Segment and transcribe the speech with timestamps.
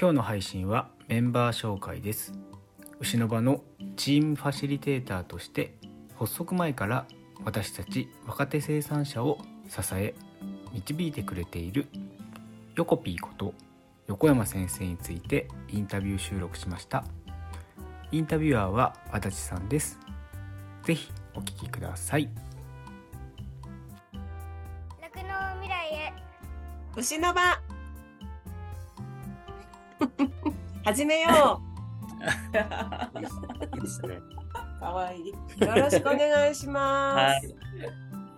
[0.00, 2.32] 今日の配信はメンバー紹介です。
[3.00, 3.62] 牛の場の
[3.96, 5.74] チームファシリテーターとして
[6.18, 7.04] 発足前から
[7.44, 9.36] 私たち若手生産者を
[9.68, 10.14] 支え
[10.72, 11.86] 導いてくれている
[12.76, 13.52] ヨコピーこと
[14.06, 17.04] 横山先生についてインタビュー収録しました。
[18.10, 19.98] インタビュアーは足立さんです。
[20.82, 22.30] ぜひお聞きください。
[25.02, 26.14] 酪農未来へ。
[26.96, 27.69] 牛の場。
[30.90, 31.62] 始めよ
[33.74, 34.18] いいですね。
[34.76, 35.34] うかわいいよ
[35.76, 37.54] ろしくお願いしまはいす。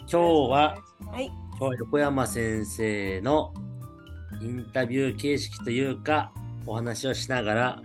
[0.01, 0.77] 今日は、
[1.10, 3.55] はい今日は横山先生の
[4.43, 6.30] インタビュー形式というか、
[6.66, 7.83] お話をしながら、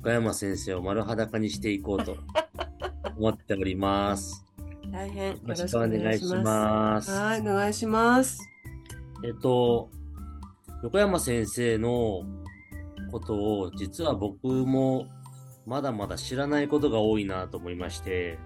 [0.00, 2.18] 横山先生を丸裸にしていこうと
[3.16, 4.44] 思っております。
[4.92, 7.10] 大変よよろしくお願いします。
[7.10, 8.38] はいお願いします
[9.24, 9.88] えっと、
[10.82, 12.22] 横山先生の
[13.10, 15.06] ことを、実は僕も
[15.66, 18.38] まだまだ知らないことが多いなと思いまして、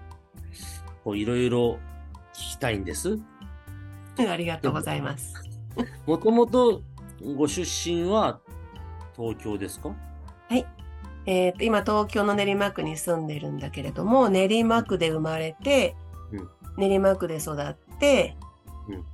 [1.03, 1.79] こういろいろ
[2.33, 3.19] 聞きたいんです。
[4.17, 5.33] ありがとうございます。
[6.05, 6.81] もともと
[7.37, 8.39] ご出身は
[9.15, 9.95] 東京ですか？
[11.25, 15.95] えーと今東京の練馬区に住んでるんだけれども練馬区で生まれて、
[16.31, 16.49] うん。
[16.77, 18.35] 練馬区で育って、
[18.89, 19.05] うん。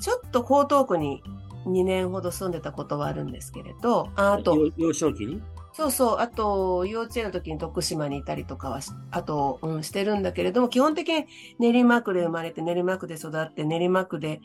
[0.00, 1.22] ちょっと江東区に
[1.66, 5.42] 2年ほど住んでたことはあるんですけれどああとよ幼少期に？
[5.72, 11.26] そうそうあと幼稚園の時に徳島にいたりとかはしあと、うん、してるんだけれども基本的に
[11.58, 14.40] 練馬区で生まれて練馬区で育って練馬区で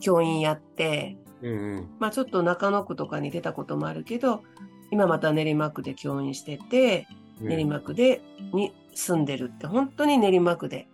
[0.00, 1.88] 教員やってうんうん。
[1.98, 4.42] まあちょっと中野区とかに出たこともあるけど
[4.90, 7.06] 今また練馬区で教員してて
[7.40, 8.22] うん練馬区で
[8.54, 10.88] に住んでるって本当に練馬区で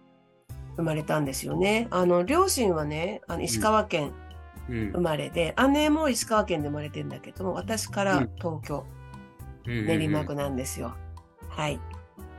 [0.76, 1.86] 生まれたんですよね。
[1.90, 4.23] あの両親はねあの石川県うん
[4.68, 8.84] 生まれで、姉も石川県で生まれてるんだけども私から東京、
[9.66, 10.94] うん練馬区なんですよ。
[11.48, 11.80] はい。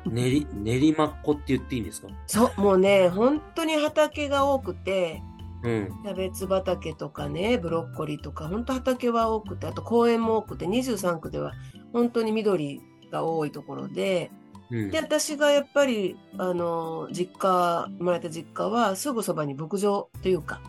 [0.06, 2.08] 練り練馬っ子って言っていいんですか？
[2.28, 5.24] そうもうね本当に畑が多くて
[5.64, 5.90] うん。
[6.04, 11.54] キャベツ畑とかねブロッコリーとか本当畑は多くてあと公園も多くて23区では
[11.94, 12.80] 本当に緑
[13.12, 14.30] が多いところで
[14.70, 20.62] うんで私がやっぱりあの実家生まれた実家はすぐそばに牧場というか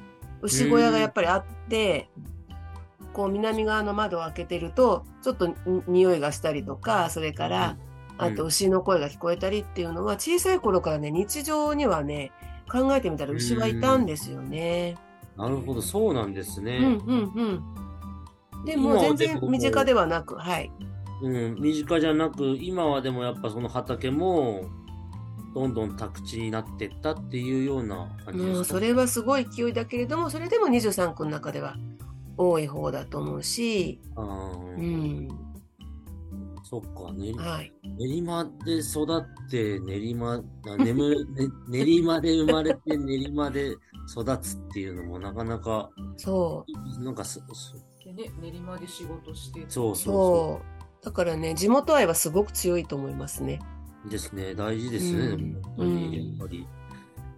[0.42, 2.08] 牛小屋がやっぱりあって
[3.12, 5.54] こう南側の窓を開けてるとちょっとに
[5.86, 7.76] 匂いがしたりとかそれから
[8.18, 12.32] あと牛の声が聞こえたりっていうのは小さい頃からね日常にはね
[12.70, 14.96] 考えてみたら牛はいたんですよね。
[15.36, 16.78] なるほど、そうなんですね。
[16.78, 17.62] うんうん
[18.54, 18.64] うん。
[18.64, 20.72] でも全然身近ではなく、はい。
[21.22, 24.64] うん、身近じゃなく、今はでもやっぱその畑も、
[25.56, 31.76] どんどん宅地になってったっていうような感じですかもうそれはすごい勢いだけれども、それでも23区の中では
[32.36, 34.82] 多い方だと思うし、あうー。
[34.82, 35.28] ん、
[36.62, 37.72] そっか、練はい。
[37.98, 41.48] 練馬で育って、練馬、あ眠れね
[41.86, 43.76] 練馬で生まれて、練馬で
[44.14, 45.88] 育つっていうのもなかなか、
[46.18, 46.66] そ
[47.00, 47.74] う、なんかす、す
[48.04, 50.60] でね、練馬で仕事してそうそうそそ
[51.00, 51.04] う。
[51.06, 53.58] だからね、地元愛はすごく強いと思いますね。
[54.06, 56.66] うですね、大事ですね、うん本当に、やっぱり。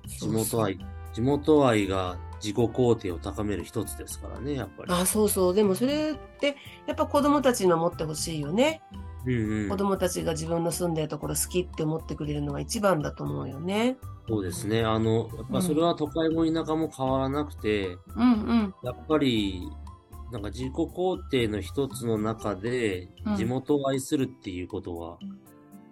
[0.07, 0.79] 地元愛、
[1.13, 4.93] 地元愛が自己肯定を高める一つですからね、やっぱり。
[4.93, 5.55] あ、そうそう。
[5.55, 6.57] でもそれって、
[6.87, 8.83] やっぱ子供たちには持ってほしいよね。
[9.27, 9.77] うんうん子。
[9.77, 13.97] 供たちが自分の住んでるところ好きって思ってくれるのが一番だと思うよね。
[14.29, 14.85] そうですね。
[14.85, 18.75] あの、やっぱそれは都会も田舎も変わらなくて、うんうん。
[18.83, 19.69] やっぱり、
[20.31, 25.19] なんか自己肯定の一つの中でうん、地元を愛するっていうことは、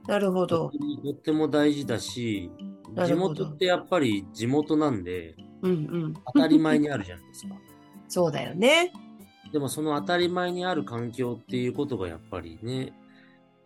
[0.06, 0.70] なるほど。
[0.70, 2.50] とっても大事だし、
[2.94, 5.74] 地元ってやっぱり地元なんで、うんう
[6.08, 6.14] ん。
[6.34, 7.54] 当たり前にあるじゃないですか。
[8.08, 8.92] そうだよね。
[9.52, 12.92] でもその当たり前にある環境っていうことがやっぱりね、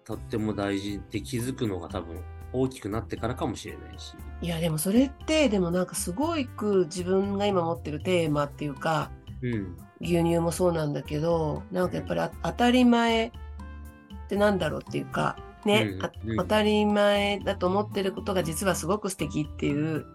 [0.05, 4.15] とっても大事で気づくのが多分大きくなってからかもしれないし。
[4.43, 9.11] いやでもそれってでもなんかすごく自分が今持ってるテーマっていうか
[9.43, 9.77] うん。
[10.01, 13.33] 牛乳もそうなんだけどなんかやっぱりあ当たり前っ
[14.29, 15.99] てなんだろうっていうかね、
[16.37, 20.07] 当たり前だと思ってることが実はすごく素敵っていう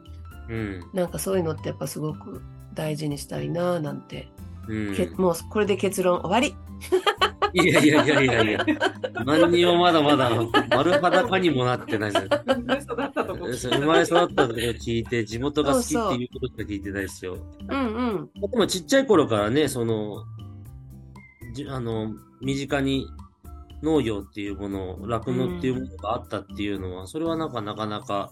[0.49, 0.79] うん。
[0.93, 2.41] なんかそういうのってやっぱすごく
[2.73, 4.27] 大事にしたいななんて、
[4.67, 4.95] うん。
[4.95, 6.55] けもうこれで結論終わり
[7.53, 8.65] いやいやいやいやいや、
[9.25, 10.29] 何にもまだまだ
[10.71, 12.29] 丸裸にもなってないですよ。
[13.77, 17.37] 生まれ育ったとこ聞いて、地元が好きっていうことしか聞いてないですよ。
[17.69, 20.25] うんうんでもちっちゃい頃からね、その、
[21.53, 23.07] じあの、身近に
[23.85, 28.31] 農業っていうもの、酪農っていうものがあったっていうのは、それはなんかなかなか、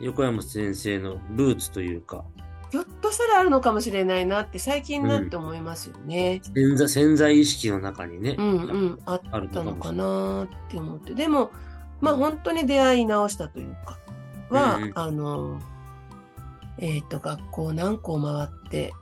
[0.00, 2.24] 横山先生のルーツというか、
[2.70, 6.40] ひょっとかしたらあるのかもしれないなって最近になって思いますよね。
[6.54, 8.36] 潜在潜在意識の中にね。
[8.38, 8.52] うんう
[8.86, 9.20] ん、あっ
[9.50, 11.14] たのかなって思って。
[11.14, 11.50] でも、
[12.00, 13.98] まあ本当に出会い直したというか、
[14.50, 14.92] は、うんうん。
[14.94, 15.60] あの、
[16.78, 18.92] えっ、と、学校何校回って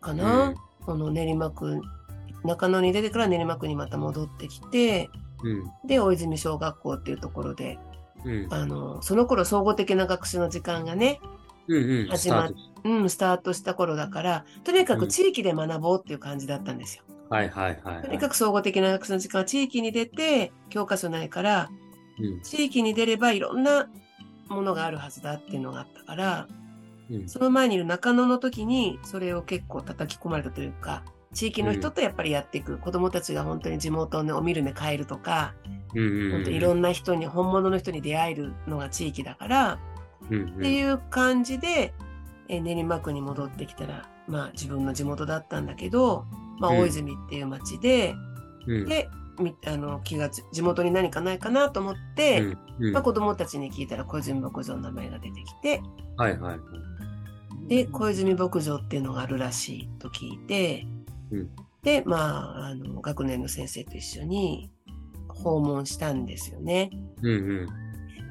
[0.00, 0.54] かな、うん。
[0.84, 1.80] この練馬区、
[2.44, 5.10] 中野に出てから練馬区にまた戻ってきて、
[5.42, 5.70] うん。
[5.86, 7.78] で、大泉小学校っていうところで、
[8.24, 8.46] うん。
[8.50, 11.20] あの、その頃総合的な学習の時間がね、
[11.68, 12.08] うんうん。
[12.08, 12.52] 始まっ
[12.84, 17.04] うん、スタートした頃だから、とにかく地域で学ぼうっていう感じだったんですよ。
[17.28, 18.02] はいはいはいはい。
[18.02, 21.68] とにかく総合的な学習の時間は地域に出て、教科書ないから、
[22.18, 22.40] うん。
[22.42, 23.88] 地域に出ればいろんな
[24.48, 26.48] ものがあるはずだっていうのがあったから、
[27.10, 27.28] うん。
[27.28, 31.04] その前にいる中野の時にそれを結構叩き込まれたというか、
[31.34, 35.54] 地域の人とやっぱりやっていく、子供たちが本当に地元を見る目変えるとか、
[35.94, 36.32] うんうん。
[36.32, 39.78] 本当いろんな人に、本物の人に出会えるのが地域だから、
[40.30, 40.56] うんうん。
[40.56, 41.94] っていう感じで、
[42.48, 46.24] えー練馬区に戻ってきたら、まあ自分の地元だったんだけど、
[46.58, 48.14] まあうん大泉っていう町で、
[48.66, 48.88] うん。
[48.88, 49.08] で、
[49.38, 55.80] みあの気がつ地元に何かないかなと思って、うんうんまあ、子供たちに聞いたら小泉牧場の名前が出てきて、
[56.16, 56.64] はいはいは
[57.64, 57.68] い。
[57.68, 60.86] で、小泉牧場っていうのがあるらしいと聞いて、
[61.32, 61.50] うん
[61.82, 64.70] で、まあ、あの、学年の先生と一緒に
[65.28, 66.90] 訪問したんですよね。
[67.22, 67.68] うんうん。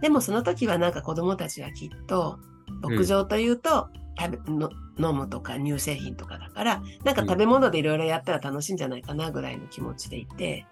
[0.02, 2.40] でもその時はなんか子供たちはきっと、
[2.82, 3.88] 牧場というと、
[4.20, 10.66] 食べの飲むとか乳製品とかだから、なんか食べ物でいろいろやったら楽しいんじゃないかなぐらいの気持ちでいて、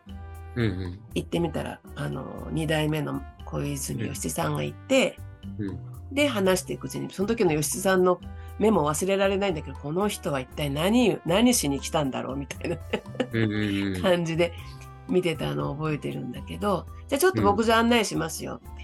[0.56, 1.00] うんうん。
[1.16, 5.18] 行ってみたら、あの、二代目の小泉義さんがいて、
[5.58, 5.80] うん
[6.12, 8.20] で、話していくうちに、その時の吉さんの
[8.60, 12.78] 目も忘れられないんだけど、この人は一体何、何しに来たんだろうみたいな。
[14.02, 14.54] 感じで
[15.10, 18.76] 見てたのを覚えてるんだけど、じゃあちょっと牧場案内しますよって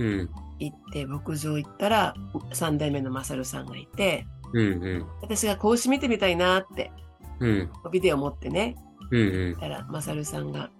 [0.00, 0.30] うん。
[0.58, 2.14] 言って、牧場行ったら、
[2.52, 5.06] 三代目のマサルさんがいて、うんうん。
[5.22, 5.58] 私が
[5.88, 6.90] 見てみたいなって、
[7.38, 7.70] うん。
[7.92, 8.76] ビデオ持ってね、
[9.10, 9.56] うんうん言っ。
[9.56, 10.70] たら、マサルさんが、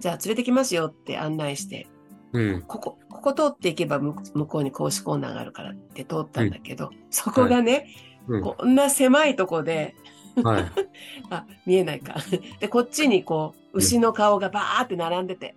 [0.00, 1.86] じゃあ連れてきますよって案内して、
[2.32, 2.62] うん。
[2.62, 7.88] ここ、ここ通っていけば向向こうに講師コーナーがあるからって通ったんだけど、そこがね、
[8.28, 8.42] うん。
[8.42, 9.94] こんな狭いとこで、
[10.42, 10.64] はい。
[11.30, 12.16] あ、見えないか。
[12.60, 15.56] で、こっちにこう、牛の顔がバーって並んでて、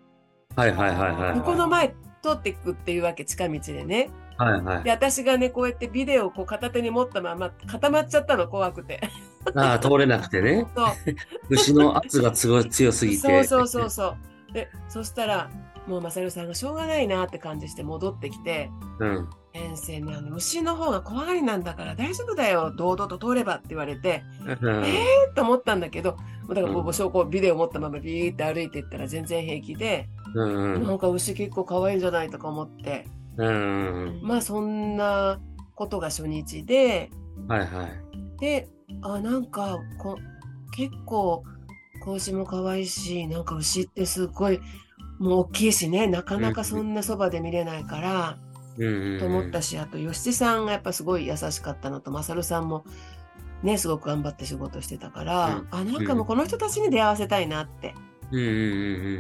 [0.55, 1.39] はいはいはいはい。
[1.39, 1.89] ここの前
[2.21, 4.09] 通っていくっていうわけ、近道でね。
[4.37, 4.91] はいはいで、。
[4.91, 9.01] 私がね、こうやってビデオをこう片手に持ったまま固まっちゃったの、怖くて。
[9.55, 10.65] ああ、通れなくてね。
[10.75, 10.87] そう。
[11.49, 13.17] 牛の圧がすごい強すぎて。
[13.17, 14.15] そうそうそうそ
[14.49, 14.53] う。
[14.53, 15.49] で、そしたら、
[15.88, 18.69] もうマサルさんがしょうがないなって感じして戻ってきて、
[19.00, 19.30] うん。
[19.53, 26.18] 先生ね、あの牛の方が怖がりなんだから大丈夫だよ、堂々と通ればって言われて、うんえーと思ったんだけど、
[26.50, 33.06] だからこう、証拠ビデオ持ったままビーって歩いていったら全然平気で、うんうんなんか牛結構可愛いんじゃないとか思って、
[33.38, 34.19] うん。
[34.24, 35.39] まあそんな
[35.75, 37.12] ことが初日で、
[37.47, 38.39] はいはい。
[38.39, 38.69] で、
[39.01, 40.18] あ、なんかこ
[40.75, 41.44] 結構
[42.03, 44.59] 子牛も可愛いし、なんか牛ってすごい
[45.19, 48.38] もう大きいしね、なかなかそんなそばで見れないから、
[48.77, 49.19] うんうんうん。
[49.19, 52.86] と思ったし、あと吉さんがやっぱすごい優しかったのと、マサルさんも
[53.63, 57.95] ね、すごく頑張って仕事してたから、うんあ、なんかもうこの人たちに出会わせたいなって、
[58.31, 58.54] うんうんうん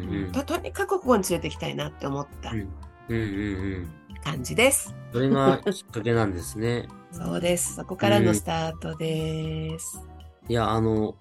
[0.09, 0.31] うんうん。
[0.31, 2.67] ととにかくここに連れてきたいなって思ったうんうん
[3.09, 3.17] うんう
[3.79, 3.89] ん。
[4.23, 4.93] 感じです。
[5.11, 6.87] それがきっかけなんですね。
[7.11, 7.75] そうです。
[7.75, 10.01] そこからのスタートです。
[10.49, 11.15] いや、あの、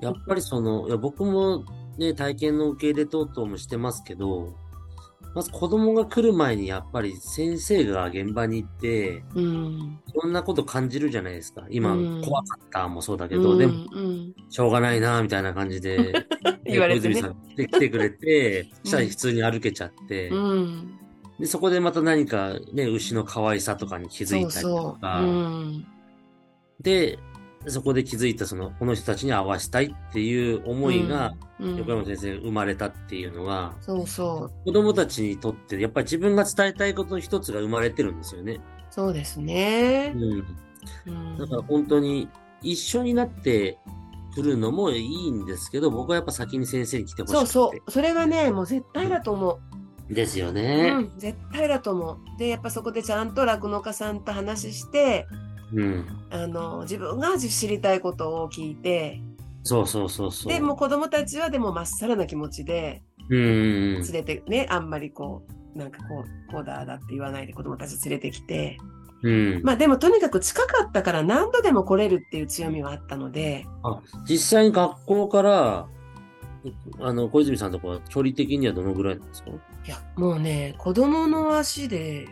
[0.00, 1.64] やっぱりその、いや僕も
[1.98, 4.54] ね、体験の受け入れ等々もしてますけど、
[5.34, 9.98] まず子供が来る前にやっぱり先生が現場に行って、うん。
[10.06, 11.66] いろんなこと感じるじゃないですか。
[11.70, 16.24] 今、うん怖かったもそうだけど、でも、うんしょうがないな、みたいな感じで、
[16.64, 20.98] 言われてね小泉さん来て来てくれて、 したら普通に歩けちゃって、うん。
[21.40, 25.84] で、そこでまた何かね、牛の可愛さとかに気づいたりとそうそう。
[26.80, 27.18] で、
[27.66, 34.64] そこで気づいたその、この人たちに合わせたいっていう思いが、うん、横山先生生まれたっていうのが、そうそう。
[34.64, 38.60] 子供たちにとって、やっぱり自分が伝えたいことの一つが生まれてるんですよね。
[38.90, 40.18] そうですねう。
[40.18, 40.44] ん。
[41.06, 42.28] うんだから本当に
[42.60, 43.78] 一緒になって
[44.34, 47.46] 来るのもいいんですけど、僕はやっぱ先に先生に来てほしくて。
[47.46, 47.90] そうそう。
[47.90, 49.50] それはね、もう絶対だと思
[50.10, 50.14] う。
[50.14, 50.90] ですようね。
[50.90, 52.38] ん、絶対だと思う。
[52.38, 55.26] で、やっぱそこでちゃんと酪農家さんと話して、
[55.72, 56.06] うん。
[56.30, 59.20] あの、自分が知りたいことを聞いて、
[59.62, 60.52] そうそうそうそう。
[60.52, 68.76] で、もう子供たちはでもまっさらな気持ちで、うんうん連れてね、あんまりこう、なんかこう、こうだだって言わないで子供たち連れてきて、
[69.22, 69.54] うん。
[69.56, 69.62] うん。
[69.62, 75.88] まあでもとにかく近かったから何度でも来れるっていう強みはあったので、あ、実際に学校から、
[77.00, 79.50] あの、小泉さんのところは距離的にはどのぐらいなんですか？
[79.50, 79.54] い
[79.88, 82.28] や、もうね、子供の足で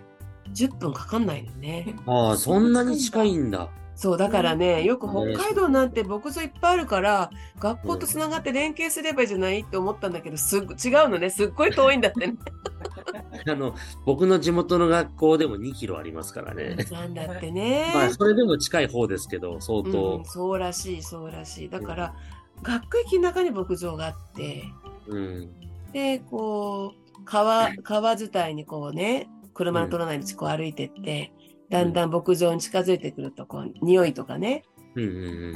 [0.51, 1.95] 10分かかんないのね。
[2.07, 3.69] ああ、そんなに近いんだ。
[3.95, 12.35] そう、だからね、よくね北海道なんて牧場いっぱいあるから、学校とつながって連携すればいいじゃないって思ったんだけど、すっご違うのね、すっごい遠いんだってね。
[13.49, 16.77] あの、僕の地元の学校でも2キロありますからね。
[16.91, 17.91] なんだってね。
[17.95, 20.25] まあ、それでも近い方ですけど、相う当ん、。
[20.25, 21.69] そうらしい、そうらしい。
[21.69, 22.15] だから、
[22.63, 24.65] 学区駅の中に牧場があって、
[25.07, 25.51] うん。
[25.93, 31.33] で、こう、川、川伝いにこうね、車の通らない道こう歩いてって、
[31.71, 34.65] だんだん牧場に近づいてくると、こう、匂いとかね、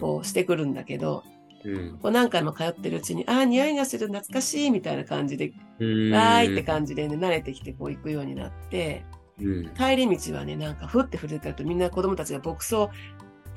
[0.00, 1.23] こうしてくるんだけど、
[1.65, 1.99] うん。
[2.00, 6.12] こう何回も通ってるうちに、ああ、匂いがする、懐かしい、みたいな感じで、うん。
[6.15, 9.05] わーいって感じでね、慣れてきてこう行くようになって、
[9.41, 9.69] うん。
[9.75, 12.88] 帰り道はね、なんかふって触れてるとみんな子供たちが牧草、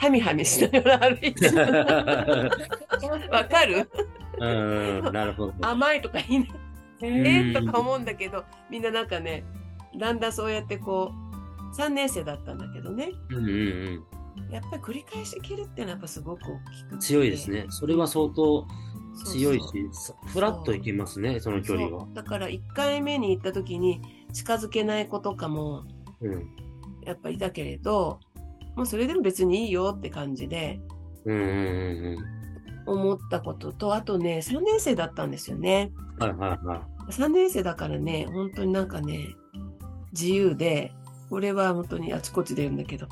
[0.01, 1.57] はみはみしながら歩いてる。
[3.31, 3.89] わかる？
[4.39, 5.53] うん、なるほど。
[5.61, 6.55] 甘いとか言いな
[7.01, 9.43] えうんー、とか思うんだけど、みんななんかね、
[9.97, 11.11] だんだんそうやってこ
[11.73, 13.49] う、3年生だったんだけどね、うんうんう
[14.49, 14.51] ん。
[14.51, 17.65] やっぱり繰り返し切るっていうのはやっぱすごく大きくて強いですね。
[17.69, 18.67] それは相当
[19.25, 24.01] 強いしそう、フラッといけますね、その距離はだから1回目に行った時に
[24.33, 25.83] 近づけない子とかも
[26.21, 26.47] うん。
[27.05, 28.19] やっぱいたけれど、
[28.75, 30.79] もうそれでも別にいいよって感じで
[31.25, 32.39] うんうんうん
[32.85, 35.91] 思ったことと、あとね、3年生だったんですよね。
[36.19, 36.27] うん。
[36.27, 39.35] はいはいは3年生だからね、本当になんかね、
[40.11, 40.93] 自由で、
[41.29, 43.07] これは本当にあちこちで言うんだけど、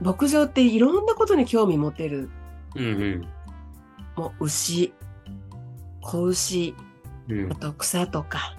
[0.00, 2.30] 牧場っていろんなことに興味持てる。
[2.76, 2.80] い。
[2.80, 3.28] うん
[4.16, 4.92] もう牛、
[6.00, 6.74] 子牛、
[7.28, 7.38] うん。
[7.44, 8.56] うんあと草とか、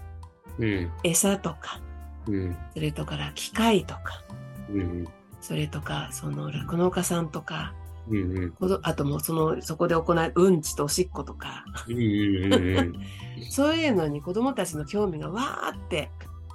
[0.59, 1.81] うん餌とか、
[2.27, 4.23] うんそれとから機械とか、
[4.69, 5.05] うん
[5.41, 7.73] それとか、その酪農家さんとか、
[8.07, 12.93] うんうんあともうその、そこで行ううんちとおしっことか、うんうん
[13.49, 16.11] そういうのに子供たちの興味がわーって、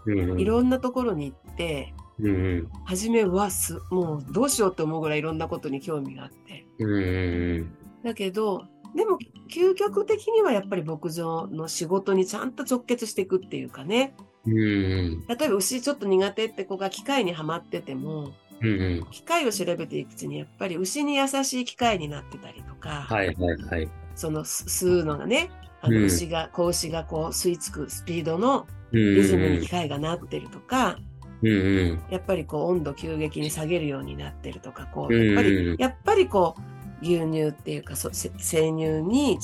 [0.06, 6.66] うんいろんなところに行って、うんうん初めはす、もうどうしようって思うぐらいいろんなことに興味があって。
[6.78, 9.18] うんうんだけど、でも
[9.50, 14.14] 究極的にはやっぱり牧場の仕事にちゃんと直結していくっていうかね。
[14.46, 18.32] うん例えば牛ちょっと苦手って子が機械にはまってても、
[18.62, 23.88] うんうん機械を調べていくうちにやっぱり牛に優しい機械になってたりとか、はいはいはい。
[24.14, 25.50] そのす吸うのがね、
[25.82, 30.98] あのうん牛が、子牛がこう吸い付くスピードのリリズムに機械がなってるとか、
[31.42, 31.50] うんう
[31.94, 36.62] んやっぱりこう温度急激に下げるようになってるとか、こう、うんやっぱり、やっぱりこう、
[37.02, 39.38] 牛乳っていうか、そせ生乳に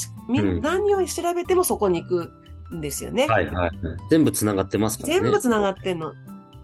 [0.62, 2.32] 何を調べてもそこに行く
[2.74, 3.26] んですよね。
[3.26, 3.70] はいはいはい。
[4.10, 5.20] 全部つながってますからね。
[5.20, 6.14] 全部つながってんの。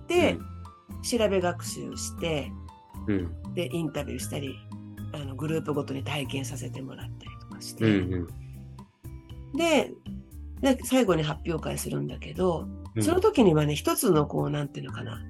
[0.08, 0.58] で、うん
[1.02, 2.50] 調べ学習して、
[3.06, 4.56] うんで、インタビューしたり、
[5.12, 8.28] あのグループごとに体験させてもらったりとかして、うんうん
[9.56, 9.92] で
[10.60, 15.22] で、最後に発表会するんだけど、うんその時にはね、一つのこう、なんていうのかな。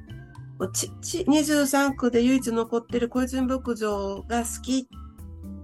[0.72, 4.88] ちち23区で唯一残ってる小泉牧場が好き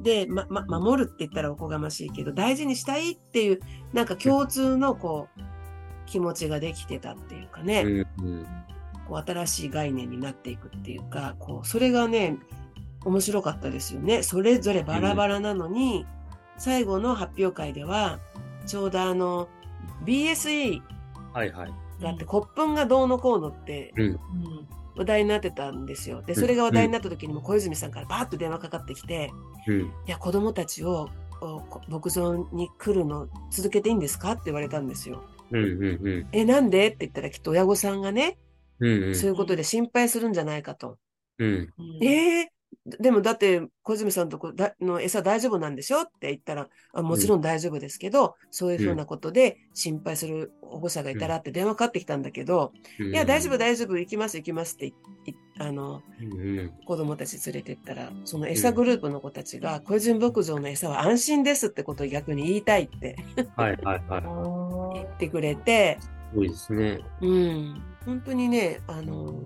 [0.02, 3.60] で、ま、ま、守るって言ったらおこがましいけど、大事にしたいっていう、
[3.92, 5.40] なんか共通のこう、
[6.06, 8.04] 気持ちができてたっていうかね、
[9.08, 12.36] こう新しい概念になっていくっていうか、こう、それがね、
[13.04, 14.22] 面白かったですよね。
[14.22, 16.06] それぞれバラバラなのに、
[16.56, 18.18] 最後の発表会では、
[18.66, 19.48] ちょうどあの、
[20.04, 20.80] BSE
[21.32, 21.72] はいはい。
[22.00, 24.18] があって、コップンがどうのこうのってうん
[24.96, 26.22] 話題になってたんですよ。
[26.22, 29.30] で、それが話題になった時にも小泉さんからバーッと電話かかってきて、
[29.66, 31.08] うんいや、子供たちを
[31.88, 34.32] 牧場に来るの続けていいんですか？
[34.32, 35.24] って言われたんですよ。
[35.50, 36.88] うんうんうんえ、なんで？
[36.88, 38.38] って言ったらきっと親御さんがね、
[38.80, 40.98] うんうんそういうことで心配するんじゃないかと。
[41.38, 41.68] うん
[42.02, 42.52] ええ
[42.86, 54.92] でもだって小泉さんとこだの餌大丈夫なんでしょって言ったらあ、もちろん大丈夫ですけど、そういうふうなことで心配する保護者がいたらって電話かかってきたんだけど、うんいや、大丈夫、大丈夫、行きます、行きますって
[55.58, 56.58] あのうん。
[56.58, 63.16] うん子供たち連れてったら、その餌グループの子たちが、小泉牧場の餌は安心ですってことを逆に言いたいって
[63.56, 64.18] はいはいは
[64.92, 64.98] い。
[64.98, 67.00] 言ってくれて、すごいですね。
[67.22, 69.42] うん、本当にね、あの、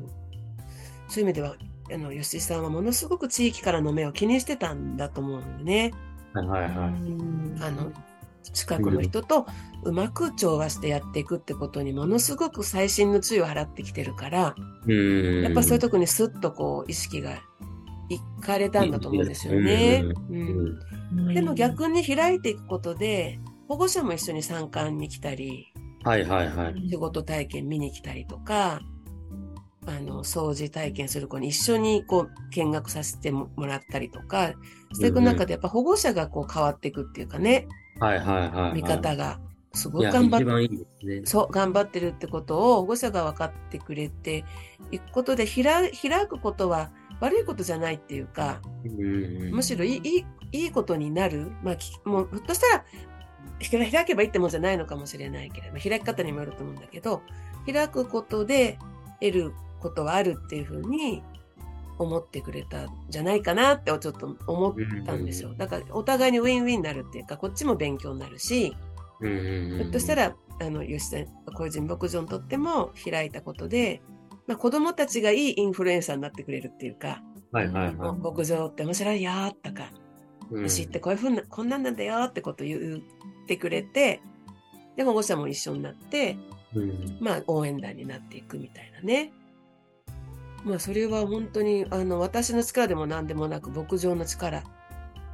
[1.08, 1.56] そういう意味では、
[1.92, 5.92] あの、吉井さんはものすごく地域からの目を気にしてたんだと思うのでね。
[6.34, 6.72] はいはいはい。
[7.62, 7.92] あの、
[8.52, 9.46] 近くの人と
[9.84, 14.54] うまく調和してやっていくってことにものすごく細心の注意を払ってきてるから、
[14.86, 17.36] うんやっぱそういうとこにスッとこう意識が
[18.08, 20.02] いかれたんだと思うんですよね。
[20.30, 25.72] ううんでも逆に開いていくことで、保護者も一緒に参観に来たり、
[26.04, 26.88] はいはいはい。
[26.88, 28.80] 仕事体験見に来たりとか、
[29.88, 34.52] あの、掃除体験する子に一緒にこう見学させてもらったりとか、
[34.92, 37.66] していく中でやっぱ保護者がこう変わっていくっていうかね、
[37.98, 38.74] はいはいはい。
[38.74, 39.40] 見方が
[39.72, 41.22] すごく頑張っ一番いいですね。
[41.24, 44.44] そう、頑張ってるってことを保護者が分かってくれて
[44.90, 46.90] いくことで、開開くことは
[47.20, 52.84] 悪いことじゃないっていうか、うんむしろいいいいことになる、まあ、きもうひょっとしたら
[53.90, 57.22] 開けばいいってもんじゃないのかもしれないけれど、まあ開き方にもよると思うんだけど
[57.66, 58.78] 開くことで
[59.20, 61.22] 得ることはあるっていうふうに
[61.98, 65.54] 思ってくれたんじゃないかなってちょっと思ったんですよ。
[65.56, 68.76] だからお互いにウィンウィンになるっていうかこっちも勉強になるし、
[69.20, 74.00] うんひょっとしたらあの吉田小泉牧場にとっても開いたことで、
[74.46, 78.18] まあ、子供たちがいいインフルエンサーになってくれるっていうか、はいはいはい。
[78.18, 79.90] 牧場って面白いよーとか、
[80.50, 83.02] うん牛ってこういうふうな、こんなんなんだよってことを言
[83.44, 84.22] ってくれて、
[84.96, 86.38] で、保護者も一緒になって、
[86.74, 89.32] うんまあ応援団になっていくみたいなね。
[90.68, 94.62] まあそれは本当に、あの、私の力でも何でもなく牧場の力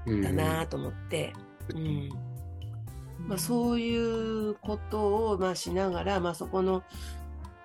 [0.06, 1.32] だなと思って、
[1.74, 2.08] うん。
[3.26, 6.84] まあそういうことを、まあしながら、まあそこの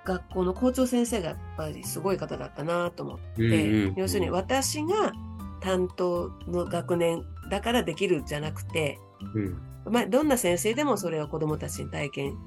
[0.04, 5.12] 学校の校長先生がやっぱりすごい方だったなと思って、うんうん要するに私が
[5.62, 9.00] 担当の学年だからできるじゃなくて、
[9.36, 9.62] うん。
[9.92, 12.38] まあどんな先生でもそれを子供たちに体験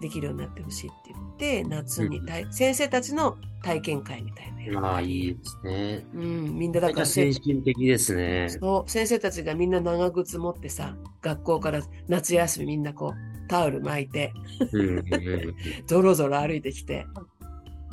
[0.00, 6.06] できるようになってほしいって言って、夏に体、先生たちの体験会みたいなまあいいですね。
[6.14, 8.48] うん、みんなだかからせ先進的ですね。
[8.48, 14.32] そう先生たちがみんな長靴持ってさ学校から夏休みみんなこうタオル巻いて
[14.72, 15.54] うんうんうん
[15.86, 17.06] ぞろぞろ歩いてきて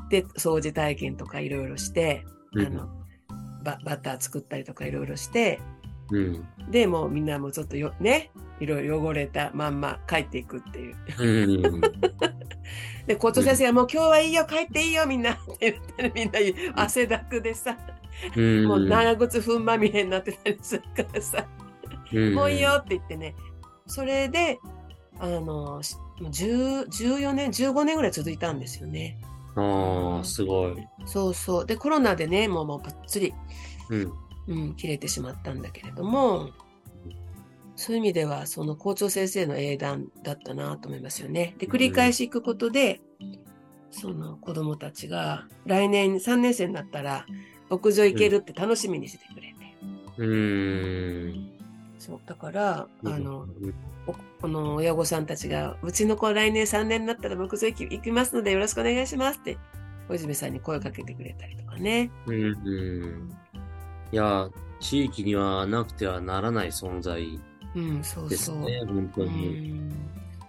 [0.10, 2.66] で掃除体験とかいろいろして、うん。
[2.66, 2.90] あの
[3.64, 5.60] ババター作ったりとかいろいろして
[6.12, 6.48] うん。
[6.70, 8.32] でもうみんなもうちょっとよね
[8.62, 11.82] いろいろ汚れたまんま帰っていくっていううん
[13.08, 16.40] で校長先生がもう今日はいいよ帰っていいよみんなって言ってるみんな
[16.76, 17.78] 汗だくでさ、
[18.36, 21.46] うんもう長靴踏んまみれになってたりするからさ
[22.14, 23.36] うんもういいよって言ってね、
[23.88, 24.60] それで、
[25.20, 29.20] あの、しもう10 14年、15年ぐらい続いたんですよね。
[29.56, 30.76] ああ、すごい。
[31.06, 31.66] そうそう。
[31.66, 33.34] で、コロナでね、もうもうばっつり、
[33.90, 34.14] うん。
[34.48, 36.50] うん、切れてしまったんだけれども、
[37.82, 41.56] そういう意味では、その校長先生の英断だったなと思いますよね。
[41.58, 43.02] で、繰り返し行くことで、
[43.90, 47.26] その子供たちが来年3年生になったら、
[47.72, 49.56] 牧場行けるって楽しみにしてくれて。
[50.18, 51.52] うーん。
[51.98, 52.20] そう。
[52.24, 53.48] だから、あの、
[54.42, 59.58] この親御さんたちが、うちの子来年3年になったら牧場行き行きますのでよろしくお願いしますって、
[60.08, 62.12] 小泉さんに声かけてくれたりとかね。
[62.28, 63.30] うんうん。
[64.12, 67.40] いや、地域にはなくてはならない存在
[67.76, 68.30] うん、そうそう。
[68.30, 69.48] ですね、本当うに。
[69.74, 69.90] ん、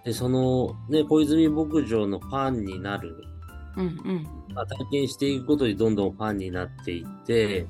[0.04, 3.16] で、その、ね、小泉牧場のファンになる、
[3.76, 4.26] うん、うん。
[4.54, 7.66] まあ体験していくことでどんどんファンになっていって、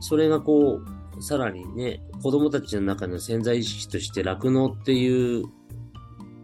[0.00, 0.80] それがこ
[1.16, 5.44] う、さらにね、子供たちの中の潜在意識として酪農っていう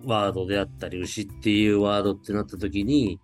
[0.04, 3.18] ワードであったり、牛っていうワードってなった時に、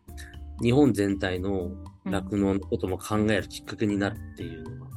[0.63, 1.71] 日本全体の
[2.05, 4.91] 酪農のことも考えるきっかけになるっていうのが、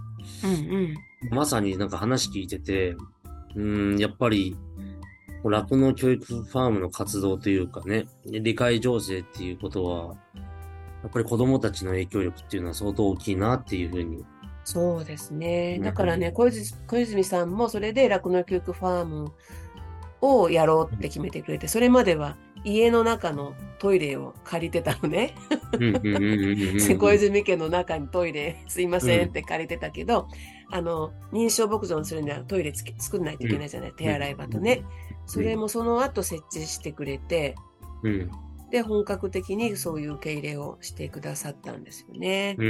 [0.43, 0.95] うん、うん。
[1.31, 2.95] まさになんか話聞いてて、
[3.55, 4.55] うーん、やっぱり、
[5.43, 10.15] 酪農教育ファームの活動というかね、理解情勢っていうことは、
[11.03, 14.25] やっぱり子供たちの影響力っていうのは相当大きいなっていうふうに。
[14.63, 15.75] そうですね。
[15.77, 19.31] うんだからね、小泉小泉さんもそれで酪農教育ファーム
[20.21, 25.35] をやろうって決めてくれて、それまでは家の中のトイレを借りてたのね。
[25.73, 30.27] うんうんうんうんうん小泉家の中にトイレすいませんって借りてたけど、
[30.71, 34.83] あの認証牧場にするにはトイレつけ作んないといけないじゃない、手洗い場とね、
[35.25, 37.55] それもその後設置してくれて
[38.03, 38.31] うん。
[38.71, 42.69] で本格的にそういう受け入れをしてくださったんですよね、うんう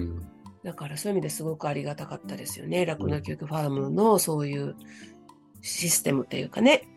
[0.00, 0.26] ん。
[0.64, 2.86] だからそういう意味ですごくありがたかったですよね。
[2.86, 4.74] 酪農教育ファームのそういう
[5.60, 6.93] システムっていうかね、うん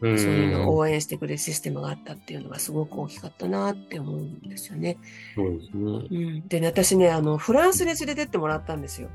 [0.00, 4.98] そういうのを応援してくれるシステムがあったっていうのがすごく大きかったなって思うんですよね。
[5.34, 6.06] そうですね。
[6.10, 9.08] うん、でね私ねあのフランスに連れてってもらったんですよ。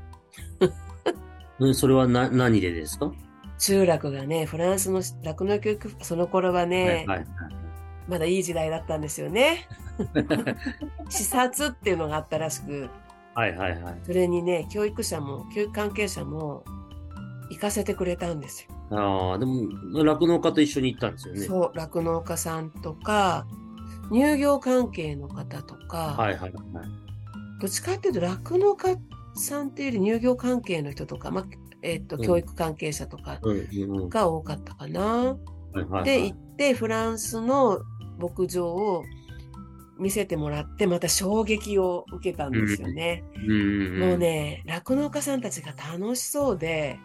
[1.58, 3.12] うんそれはな、何でですか？
[3.58, 7.26] 集落がね、フランスの酪農教育、その頃はね、はいはい
[8.06, 9.66] まだいい時代だったんですよね。
[11.08, 12.90] 視察っていうのがあったらしく、
[13.34, 13.56] はい。
[13.56, 14.00] はいはいはい。
[14.02, 16.64] それにね、教育者も、教育関係者も
[17.50, 18.74] 行かせてくれたんですよ。
[18.94, 19.68] ああ、でも、
[20.04, 21.40] 酪農家と一緒に行ったんですよね。
[21.40, 23.46] そう、酪農家さんとか、
[24.10, 26.52] 乳業関係の方とか、はいはいはい。
[27.60, 28.96] どっちかっていうと酪農家
[29.34, 31.44] さんっていうより乳業関係の人とか、まあ
[31.82, 33.40] えっとうん教育関係者とか。
[34.08, 35.36] が多かったかな。
[36.04, 37.80] で行ってフランスの
[38.18, 39.02] 牧場を
[39.98, 43.24] 見せてもらってまた衝撃を受けたんですよね。
[43.36, 44.18] うんうんんもう。
[44.18, 46.98] ね酪農家さんたちが楽しそうで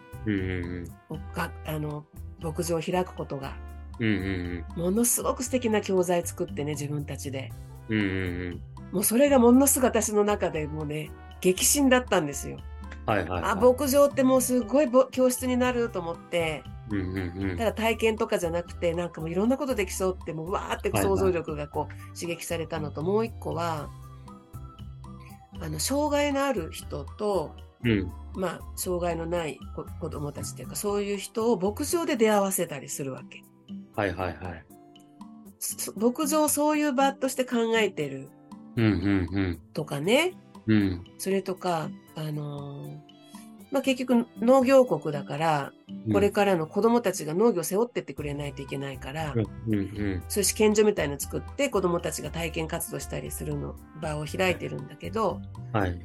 [1.34, 2.04] があの
[2.42, 3.56] 牧場を開くことが
[3.98, 4.06] うん。
[4.06, 7.50] うんうんものすごく素敵な教材作ってね自分たちで
[7.88, 8.00] うん。
[8.00, 12.58] うんうんもうそれがものすごく私の中でもうね激震だったんですよ。
[13.06, 13.42] はいはい、はい。
[13.52, 17.66] あ牧場ってもうすごいぼ教室になると思ってうんうんうんた。
[17.66, 23.88] だ体験とかじゃなくてなんかもういろんなことできそうってもううわーって想像力がこう刺激されたのともう一個は
[25.60, 27.54] あの障害のある人と
[27.84, 28.12] うん。
[28.34, 33.42] まあ障害のない子子供たちっていうかそういう人を牧場で出会わせたりするわけ。
[33.96, 34.64] はいはいはい。
[35.58, 38.30] そ牧場をそういう場として考えてる
[38.76, 38.88] うんう
[39.42, 40.34] んとかね
[40.66, 40.76] うん。
[40.76, 41.04] うん。
[41.18, 43.10] それとかあのー
[43.70, 45.72] まあ結局農業国だから
[46.12, 55.40] これからの子供たちが農業を背負ってってくれないといけないから、うんうんそういう試験所みたいの作って子供たちが体験活動したりするの場を開いてるんだけど、
[55.72, 55.80] うん。
[55.80, 56.00] はい。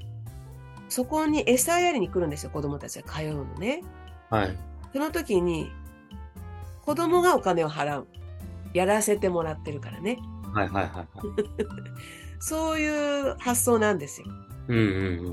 [0.89, 3.82] そこに餌やりに来るんですよ、子供たちが通うのね。
[4.30, 4.58] はい。
[4.93, 5.71] その時に、
[6.86, 8.08] 子供がお金を払う。
[8.74, 10.19] やらせてもらってるからね。
[10.54, 11.08] はいはいはいはい。
[12.39, 14.28] そういう発想なんですよ。
[14.67, 14.82] うんう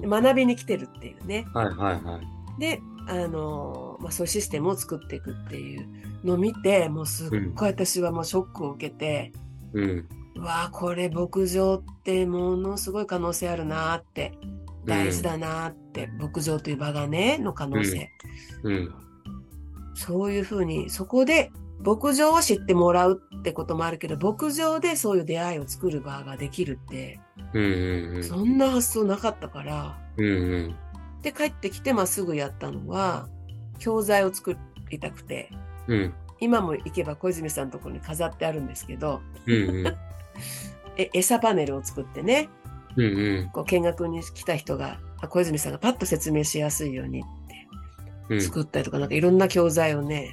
[0.00, 0.10] んうん。
[0.22, 1.44] 学びに来てるっていうね。
[1.52, 2.60] はいはいはい。
[2.60, 5.88] で、あのまあ、そういうシステムを作っていくっていう
[6.24, 9.32] のを見て、もうすっごい私はもうショックを受けて、
[9.72, 10.08] うん。
[10.36, 14.32] うわあこれ牧場ってものすごい可能性あるなーって
[14.84, 18.10] 大事だなーって、牧場という場がねの可能性、
[18.62, 18.94] うん。
[19.94, 21.50] そういうふうにそこで
[21.84, 27.20] 牧場を知ってもらうってこともあるけど牧場でそういう出会いを作る場ができるって、
[27.52, 27.66] うんう
[28.12, 28.24] んうん。
[28.24, 30.28] そんな発想なかったからうんう
[30.68, 30.76] ん。
[31.22, 33.28] で帰ってきてまあすぐやったのは
[33.78, 34.56] 教材を作
[34.90, 35.50] りたくて
[35.88, 36.14] うん。
[36.40, 39.86] 今も行けば小泉さんのところに飾ってあるんですけどうんうん。
[40.96, 42.48] え餌パネルを作ってね
[42.96, 43.50] うんうん。
[43.52, 47.22] こう見学に来た人があ小泉さんがパッと説明しやすいようにっ
[48.28, 48.40] てうん。
[48.40, 50.30] 作ったりとか、なんかいろんな教材をね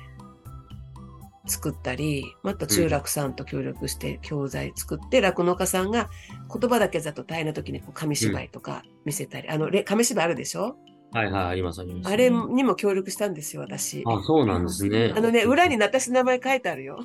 [1.47, 6.09] 作ったりまた中楽さんと協力して教材作って酪農、家さんが
[6.53, 10.75] 言葉だけだと大変な時にこう紙芝居とか見せたり、あのれ紙芝居あるでしょ？
[11.11, 12.13] はいはい、ありますあります。
[12.13, 14.03] あれにも協力したんですよ私。
[14.05, 15.13] あ、そうなんですね。
[15.15, 16.99] あのね裏に私の名前書いてあるよ。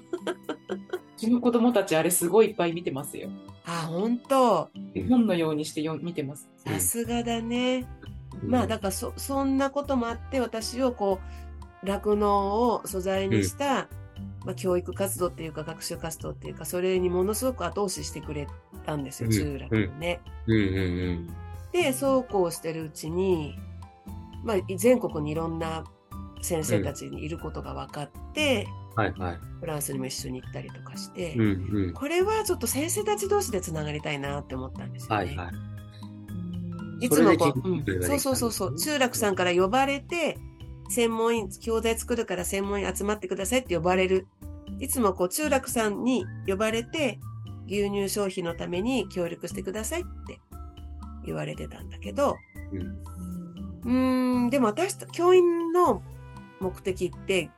[1.16, 3.30] うちの子供たちあれすごいいっぱい見てますよ。
[3.64, 4.68] あ本当。
[5.08, 6.48] 本のようにしてよ見てます。
[6.66, 7.86] さすがだね、
[8.42, 8.50] うん。
[8.50, 11.20] まあだからそそんなこともあって私をこ
[11.82, 13.88] う酪農を素材にした、
[14.44, 18.48] まあ、教育活動っていうか学習活動っていうかそれにものすごく後押ししてくれ
[18.84, 19.32] たんですようん。
[19.32, 20.20] 中楽のね。
[20.46, 21.28] うんうん。
[21.72, 23.58] でそうこうしてるうちに、
[24.44, 25.85] まあ、全国にいろんな
[26.42, 29.02] 先生たちにいることが分かって、うん。
[29.04, 29.38] はいはい。
[29.61, 31.92] フランスにも一緒に行ったりとかして、うんうん。
[31.94, 35.24] これはちょっと先生たち同士でつながりたいなって思ったんですよね。
[35.24, 35.50] はいは
[37.00, 37.07] い。
[37.07, 40.38] いつもこう、うんそうそうそうそう、中楽さんから呼ばれて、
[40.90, 44.26] 専門員、教材作るから専門員集まってくださいって呼ばれる。
[44.80, 47.18] いつもこう、中楽さんに呼ばれて、
[47.66, 50.40] 牛乳消費のために協力してくださいって
[51.24, 52.37] 言われてたんだけど、
[52.72, 53.14] うん
[53.85, 56.03] うーん、でも私と、教員の
[56.61, 57.51] 目的って、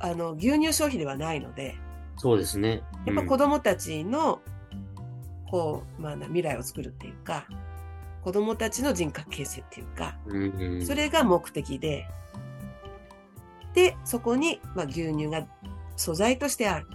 [0.00, 1.76] あの、牛乳消費ではないので、
[2.16, 2.82] そうですね。
[3.06, 4.40] やっぱ子供たちの、
[5.50, 7.46] こう、まあな、未来を作るっていうか、
[8.22, 10.86] 子供たちの人格形成っていうか、うんうん。
[10.86, 12.06] それが目的で、
[13.74, 15.46] で、そこに、まあ、牛乳が
[15.96, 16.86] 素材としてある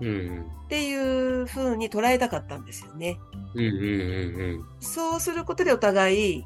[0.00, 0.42] うんうん。
[0.42, 3.18] っていう風に捉えたかったんですよね。
[3.54, 6.44] うんうんうんそうすることでお互い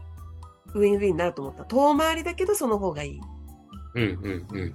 [0.76, 1.64] ウィンウィンになると思った。
[1.64, 3.20] 遠回りだけどその方がいい
[3.94, 4.02] うん。
[4.02, 4.74] うんうんうん。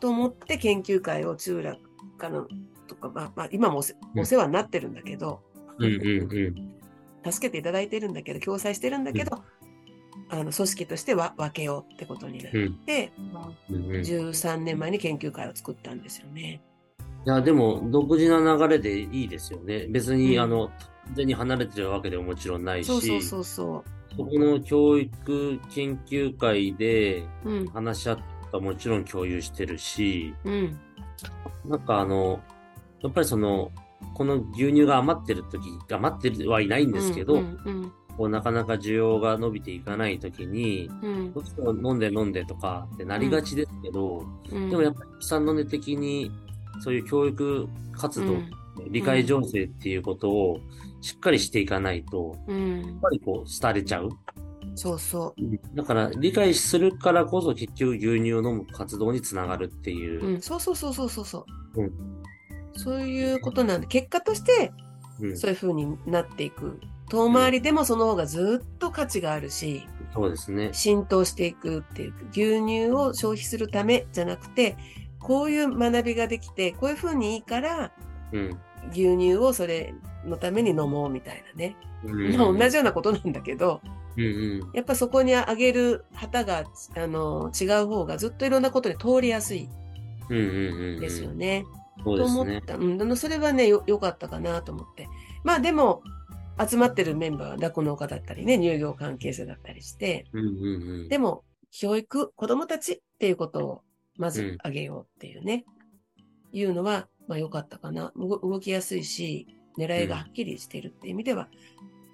[0.00, 1.80] と思って研究会を中楽
[2.18, 2.46] かの
[2.88, 3.82] とか、まあ、まあ、今も
[4.16, 5.40] お世話になってるんだけど、
[5.78, 6.32] うんうん
[7.24, 7.32] うん。
[7.32, 9.42] 助けていただいてるんだけど、共催してるんだけど、
[10.28, 12.52] あの、組織としては分けようってことになっ
[12.84, 13.12] て、
[13.68, 16.62] うんうん、い13年前に研究会を作ったんですよね。
[17.26, 19.86] や、でも、独自な流れでいいですよね。
[19.88, 20.68] 別に、うんあの、
[21.06, 23.84] 完全に離れてるわけでももちろんないし、そうそうそうそ
[24.16, 27.50] そこの教育研究会でう。
[27.50, 28.18] うん、話し合っ
[28.50, 30.78] たもちろん共有してるし、うん、
[31.64, 32.40] なんかあの、
[33.02, 33.70] やっぱりその、
[34.14, 41.32] この牛乳が余ってる時、余ってはいないんですけど、うん、うん、こうなかなか需要が伸びていかない時に、うん。
[41.32, 44.70] どうしても飲んで飲んでとかってなりがちですけど、うん。
[44.70, 46.30] でもやっぱり草の根的に
[46.80, 48.50] そういう教育活動、うん。
[48.88, 50.60] 理解情勢っていうことを
[51.06, 54.08] しっかりしていかないと、うんやっ、ぱりこう、廃れちゃう。
[54.74, 55.34] そうそ
[55.74, 60.26] だから、理解するからこそ結局牛乳を飲む活動につながるっていうう。。
[60.26, 61.82] うん、そうそうそうそうそうそう。
[61.82, 61.92] うん
[62.78, 64.70] そういうことなんで、結果として
[65.20, 66.78] うんそういう風になっていく。
[67.08, 70.70] 遠回りでもその方がずっと価値があるし、そうですね。
[70.72, 74.76] 浸透していくっていう、牛乳を消費するためじゃなくて、
[75.20, 77.92] こういう学びができて、こういう風にいいから、
[78.32, 78.58] うん。
[78.90, 79.94] 牛乳をそれ
[80.26, 81.76] のために飲もうみたいなね。
[82.04, 83.80] うんまあ同じようなことなんだけど、
[84.16, 84.28] うんう
[84.64, 84.70] ん。
[84.72, 86.64] やっぱそこに上げる旗が、
[86.96, 89.68] あの、違う方がずっといろんなことに通りやすい
[90.30, 90.44] うんうん
[90.94, 91.00] うん。
[91.00, 91.32] ですよ。
[91.32, 91.64] ね。
[92.04, 92.76] と思った。
[92.76, 95.08] うん、あのそれはね、よ、良かったかなと思って。
[95.44, 96.02] まあでも、
[96.58, 101.08] 集まってるメンバーは酪農家だったりね、乳業関係者だったりして、うんうんうん。
[101.08, 103.82] でも、教育、子供たちっていうことを、
[104.16, 105.64] まずうん上げようっていうね、
[106.52, 108.12] いうのは、まあ良かったかな。
[108.16, 109.46] 動動きやすいし、
[109.78, 111.48] 狙いがはっきりしているっていう意味では、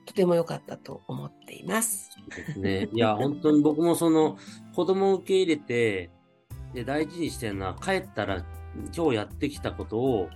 [0.05, 2.11] とても良かったと思っています。
[2.37, 2.88] ですね。
[2.92, 4.37] いや、本当に僕もその、
[4.75, 6.11] 子供を受け入れて、
[6.75, 8.44] で、大事にしてるのは、帰ったら、
[8.96, 10.29] 今日やってきたことを、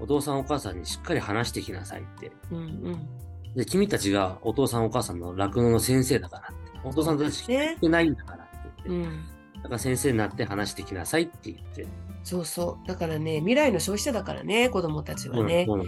[0.00, 2.32] お父さんお母さんにしっかり話してきなさいって。
[2.50, 3.54] うんうん。
[3.54, 6.78] で、君たちがお父さんお母さんの酪農の先生だからって。
[6.84, 7.80] お父さんたち聞ねい。
[7.80, 9.08] てないんだからって言って。
[9.08, 9.26] うん。
[9.56, 11.86] だから先生になって話してきなさいって言って。
[12.22, 12.86] そうそう。
[12.86, 15.64] だからね、未来の消費者だからね、子供たちはね。
[15.66, 15.86] そうなん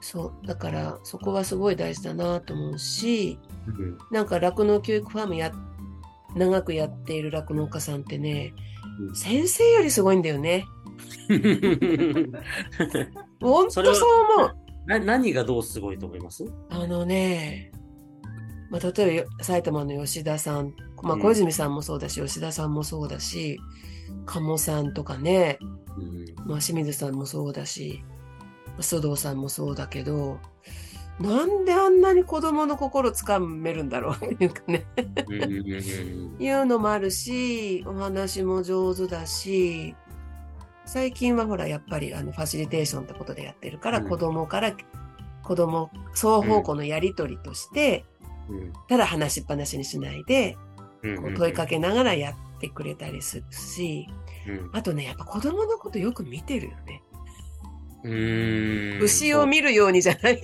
[0.00, 0.46] そう。
[0.46, 5.52] だから、そこはすごい大事だなと思うし、うんなんか酪農教育ファームや、
[6.36, 8.52] 長くやっている酪農家さんってね、
[9.00, 10.64] うん先生よりすごいんだよね。
[13.40, 14.08] 本当そう
[14.38, 14.56] 思う。
[14.86, 16.44] な何がどうすごいと思います？
[16.70, 17.70] あのね、
[18.70, 23.58] まあ、例えば埼玉の吉田さん、まあ、うん小泉さんもそうだし、吉田さんもそうだし、
[24.26, 25.58] 鴨さんとかね、
[25.98, 28.02] うんまあ、清水さんもそうだし、
[28.82, 30.38] 須藤さんもそうだけど、
[31.20, 34.86] なんであんなに子供の心つかめるんだろうっていうかね、
[36.38, 39.94] いうのもあるし、お話も上手だし、
[40.86, 44.08] 最近はほら、やっぱりあのファシリテーションってことでやってるから、うん。
[44.08, 44.72] 子供から
[45.42, 48.04] 子供、双方向のやりとりとして、
[48.48, 48.72] うん。
[48.88, 50.56] ただ話しっぱなしにしないで、
[51.02, 54.08] うんこう問いかけながらやってくれたりするし、
[54.48, 54.70] うん。
[54.72, 57.02] あとね、やっぱ子供のことよく見てるよね。
[58.04, 59.02] うーん。
[59.02, 60.42] 牛を見るようにじゃない。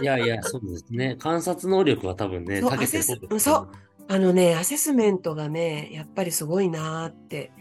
[0.00, 1.16] いやいや、そうですね。
[1.18, 3.68] 観察能力は多分ね、そう長けてアセスですそう。
[4.08, 7.52] あのね、アセスメントがね、やっぱりすごいなーって。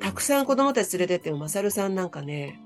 [0.00, 2.60] たくさん子供たち連れてっても、マサルさんなんかね、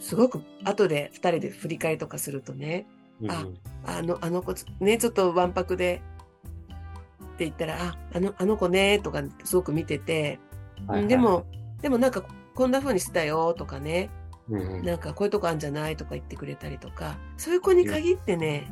[0.00, 2.86] すごく後で二人で振り返りとかするとね、
[3.20, 3.46] うんあ
[3.86, 6.02] あの、あの子、ね、ちょっとわんぱくで、
[7.34, 10.38] って言ったら、あ、あの、あの子ね、とかすごく見てて、
[10.86, 11.08] はいはい。
[11.08, 11.46] でも、
[11.80, 14.10] でもなんかこんな風にしてたよとかね、
[14.48, 18.70] なんかこういうとこあるんじゃないとか言ってくれたりとか、そういう子に限ってね、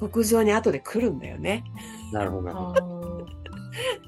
[0.00, 1.64] 牧場に後で来るんだよね。
[2.12, 3.26] なるほど、なるほど。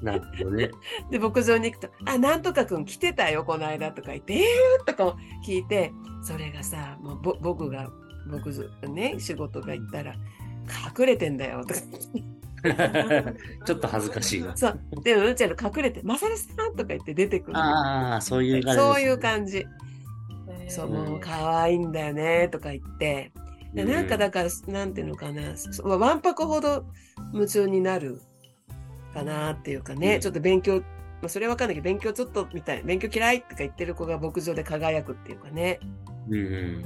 [0.01, 0.69] なるほどね。
[1.09, 7.89] で、牧場に行くと、あ、なんとかくん来てたよ、この間とか言って、えーとか聞いて、それがさ、もうぼ僕が、
[8.25, 10.13] 牧場、ね、仕事が行ったら、
[10.97, 11.79] 隠れてんだよ、とか。
[13.65, 14.57] ちょっと恥ずかしいな。
[14.57, 14.79] そう。
[15.03, 17.57] でも、うちら隠れて、マサルさんとか言って出てくる。
[17.57, 18.83] ああ、そういう感じね。
[18.83, 19.65] そういう感じ。
[20.67, 23.31] そう、もう可愛いんだよね、とか言って。
[23.73, 25.53] でなんかだから、なんていうのかな、
[25.83, 26.85] わんぱくほど
[27.33, 28.21] 夢中になる
[29.13, 30.83] かなっていうかね、うんちょっと勉強、ま
[31.25, 35.79] あそれはわかんないけど、勉強ちょっとみたい、勉強嫌いとか言ってる子が牧場で輝くっていうかね。
[36.29, 36.85] うんうん。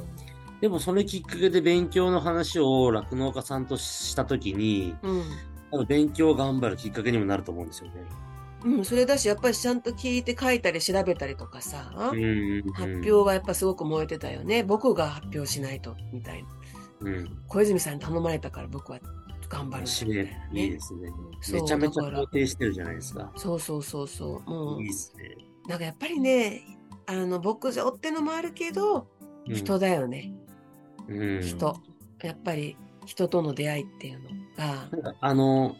[0.59, 5.23] でもそれきっかけで勉強の話を酪農家さんとしたときに、うん。
[5.71, 8.03] 多分勉強を頑張るきっかけにもなると思うんですよね。
[8.63, 14.63] うん、それだし、やっぱりちゃんと聞いて書いたり調べたりとかさ、うんうんうん発表はやっぱすごく燃えてたよね。
[14.63, 16.49] 僕が発表しないと、みたいな。
[17.01, 17.37] うん。
[17.47, 18.99] 小泉さんに頼まれたから僕は
[19.49, 20.63] 頑張るみたいな、ね。
[20.63, 21.09] いいですね。
[21.41, 23.31] そうめちゃめちゃ肯定してるじゃないですか。
[23.35, 24.49] そうそうそうそう。
[24.49, 25.37] もういいですね。
[25.67, 26.61] なんかやっぱりね、
[27.07, 29.07] あの、牧場ってのもあるけど、
[29.47, 30.31] うん人だよね。
[31.07, 31.41] うん。
[31.41, 31.75] 人。
[32.21, 35.75] やっぱり人との出会いっていうのが、なんかあの、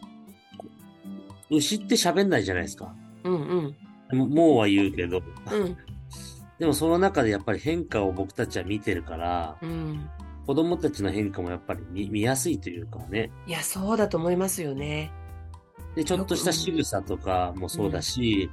[1.56, 2.94] 牛って喋んないじゃないですか。
[3.24, 3.74] うん
[4.10, 5.18] うん、ももうは言うけど。
[5.18, 5.76] うん、
[6.58, 10.08] でもその中でやっぱり変化を僕たちは見てるから、うん。
[10.46, 13.30] 子供たちの変化もやっぱり見見やすいというかね。
[13.46, 15.12] いや、そうだと思いますよね。
[15.94, 18.50] で、ちょっとした仕草とかもそうだし、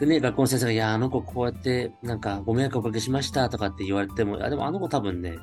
[0.00, 5.36] うね、学校の先生が、いや、あの子こうやって、なんか、ご迷惑おかけしましたとかって言われても、あ、でもあの子多分ね、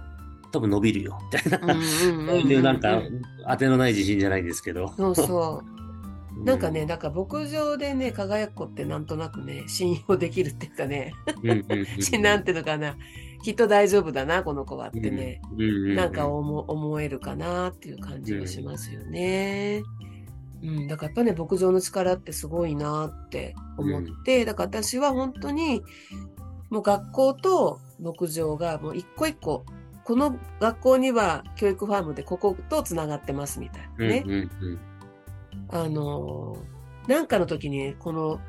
[0.52, 1.74] 多分伸びるよ、みたいな。
[1.74, 1.78] ん。
[1.78, 3.02] う んそういうなんか、
[3.48, 4.90] 当てのない自信じゃないんですけど。
[4.98, 5.75] そうそう。
[6.44, 11.14] なんかね、だから牧場でね、輝く子ってなんとなくね、信用できるっていうかね、
[12.22, 12.98] なんていうのかな、
[13.44, 15.42] きっと大丈夫だな、この子はってね、
[15.96, 19.84] なんか思思えるかなっていう感じがしますよね。
[20.62, 25.84] うん、だからやっぱね、牧場の力ってすごいなって思って、だから私は本当に、
[26.70, 29.66] もう学校と牧場がもう一個一個、
[30.04, 34.24] この学校には教育ファームでこことつながってますみたいなね。
[34.26, 34.42] うんうんう
[34.74, 34.80] ん
[35.70, 36.76] あのー
[37.08, 38.40] なんかの時に、この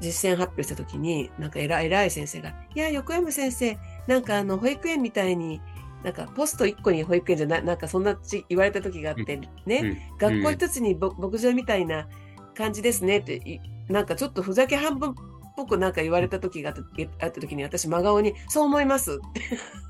[0.00, 5.60] 実践発表した時に、なんか偉い偉い先生が、いや、横山先生、なんかあの、保育園みたいに
[6.04, 12.06] なんかポスト1個に保育園じゃななんかそんなち言われた時があってね、学校一つにぼ牧場みたいな
[12.54, 13.58] 感じですねってい
[13.88, 15.14] なんかちょっとふざけ半分っ
[15.56, 16.82] ぽくなんか言われた時があった
[17.26, 19.18] あった時に私真顔に「そう思います」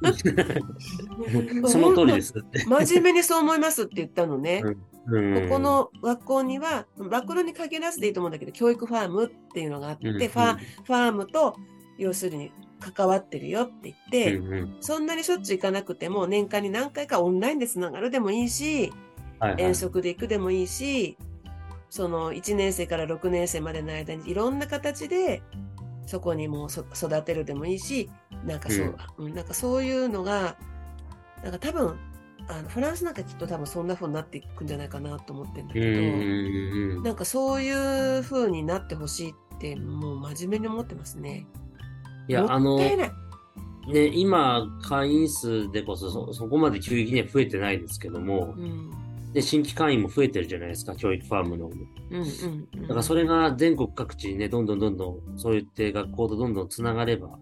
[0.09, 0.31] っ て
[1.66, 2.61] その通りですって。
[2.68, 4.62] 真面目にそう思いますって言ったのね。
[4.64, 5.11] うんこ
[5.49, 11.57] この学校には、学校に限らずでいいと思うんだけど、教育ファームっていうのがあって、うんファファームと、
[11.99, 12.51] 要するに
[12.93, 18.93] 関わってるよって言って、そんなにしょっちゅう行かなくても、年間に何回かオンラインでつながるでもいいし、
[19.59, 21.19] 遠足で行くでもいいし、
[21.90, 25.43] その1年生から6年生までの間にいろんな形で、
[26.07, 28.11] そこにもうそ育てるでもいいし、
[28.45, 30.57] なんかそう、うんなんかそういうのが、
[31.43, 31.99] なんか多分、
[32.48, 35.83] あのフランスなんかきっと多分そんな風になっていくんじゃないかなと思ってるんだうん
[36.92, 41.46] けど、なんかそういう風になってほしいって、もう真面目に思ってますね。
[42.28, 42.78] いや、あの。
[43.87, 48.90] ね、今、会員数でこそそ、そこまで急激には増えてないですけどもう、ん。
[49.33, 51.66] で、新規会員も増えてるじゃないですか、教育ファームの。
[51.66, 51.74] うん
[52.14, 52.83] うん、うん。
[52.83, 57.38] だからそれが全国各地にね、どんどんどんどん、そう言って学校とどんどんつながれば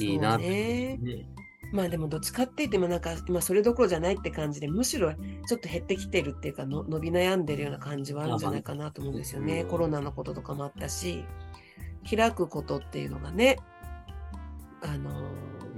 [0.00, 1.28] いいなってね。
[1.72, 1.78] ね。
[1.78, 5.12] まあでもどっちかって言ってもなんか今それどころじゃないって感じでむしろ
[5.46, 9.62] ちょっと減ってきてるっていうかの伸び悩んでるような感じはあるんじゃないかなと思うんですよね。
[9.62, 11.24] うんコロナのこととかもあったし
[12.08, 13.58] 開くことっていうのがね
[14.82, 15.10] あの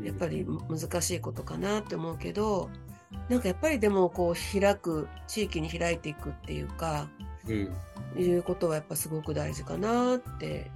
[0.02, 2.70] やっぱり難しいことかなって思うけど
[3.28, 7.08] なんかやっぱりでもこう開く地域に開いていくっていうか
[7.46, 7.72] うん。
[8.16, 10.70] いうことはやっぱすごく大事かなって、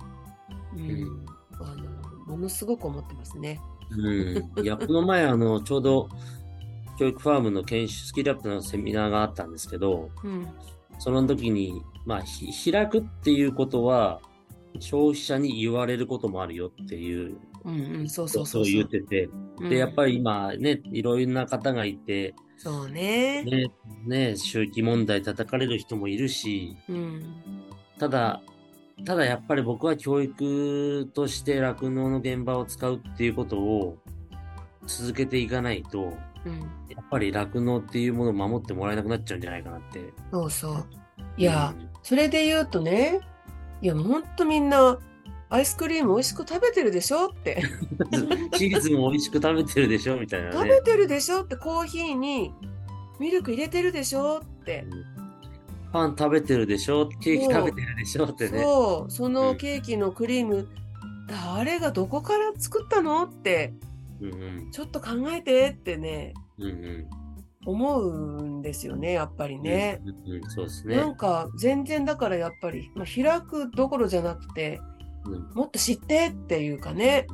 [0.75, 1.27] うんうん
[1.61, 3.59] あのものすごく思ってますね。
[3.91, 4.65] うん。
[4.65, 6.09] いや、この前、あの、ちょうど、
[6.99, 10.49] 教育ファームの研修、スキルアップのセミナーがあったんですけど、うん
[10.99, 14.21] その時に、まあ、ひ開くっていうことは、
[14.81, 23.45] 消費者に言われることもあるよっていう、うんうん、そうそうそそうう言ってて、うんで、やっぱり今ね、いろんな方がいて、そうね。
[23.45, 23.71] ね、
[24.07, 27.23] ね、周期問題叩かれる人もいるし、うん。
[27.99, 28.43] ただ、
[29.05, 33.99] ただやっぱり僕は教育として酪農の現場を使うっていうことを
[34.87, 36.13] 続けていかないと、
[36.45, 36.61] うん。
[36.89, 40.13] やっぱり酪農っていうものを守ってもらえなくなっちゃうんじゃないかなって。
[40.33, 40.87] そうそう。
[41.37, 43.21] いや、それで言うとね、
[43.81, 44.99] いや、ほんとみんな、
[45.51, 47.63] アイスクリーム美味しく食べてるでしょって。
[48.13, 50.83] う んチーズも美味しく食べてるでしょみたいなね食べ。
[50.83, 52.53] てるでしょって、コーヒーに
[53.19, 54.87] ミルク入れてるでしょって。
[55.93, 57.09] パン食べてるでしょ？
[57.21, 58.25] ケーキ食べてるでしょ？
[58.27, 58.63] ってね。
[58.63, 60.69] そう、そうのんケーキのクリーム、
[61.29, 63.25] 誰がどこから作ったの？
[63.25, 63.75] って、
[64.21, 64.37] うんう
[64.69, 64.71] ん。
[64.71, 67.07] ちょっと考えてってね、うんうん。
[67.67, 70.01] 思うんですよね、やっぱりね。
[70.05, 70.51] うんうん。
[70.51, 70.97] そうですね。
[70.97, 71.17] なん。
[71.17, 74.81] か全然だからやっぱり、まあ、開くどころじゃなくて
[75.27, 75.55] うん。
[75.55, 77.27] もっと知ってっていうかね。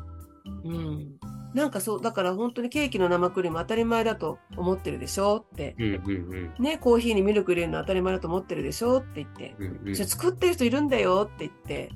[0.65, 1.17] うん
[1.55, 5.77] なんかそうだから本当にケーキの生クリーム当たり前だと思ってるでしょって。
[5.79, 9.55] うんうんねコーヒーにミルク入れるの当たり前だと思ってるでしょって言って。
[9.59, 9.95] うんうん。
[9.95, 11.91] じゃあ作ってる人いるんだよって言って。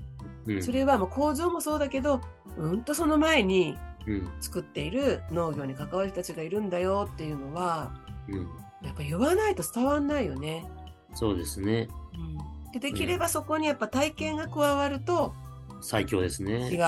[0.47, 0.63] うん。
[0.63, 2.21] それはもう工場もそうだけど
[2.57, 4.29] うんとその前にうん。
[4.41, 7.93] 作っている農業に関わる人たちがいるんだよっていうのは
[8.29, 8.49] うん。
[8.83, 10.71] やっぱ言わないと伝わんないよね。
[11.15, 11.89] そうですね。
[12.15, 15.35] うん、でできればそこにやっぱ体験が加わると
[15.81, 16.79] 最強です違うね。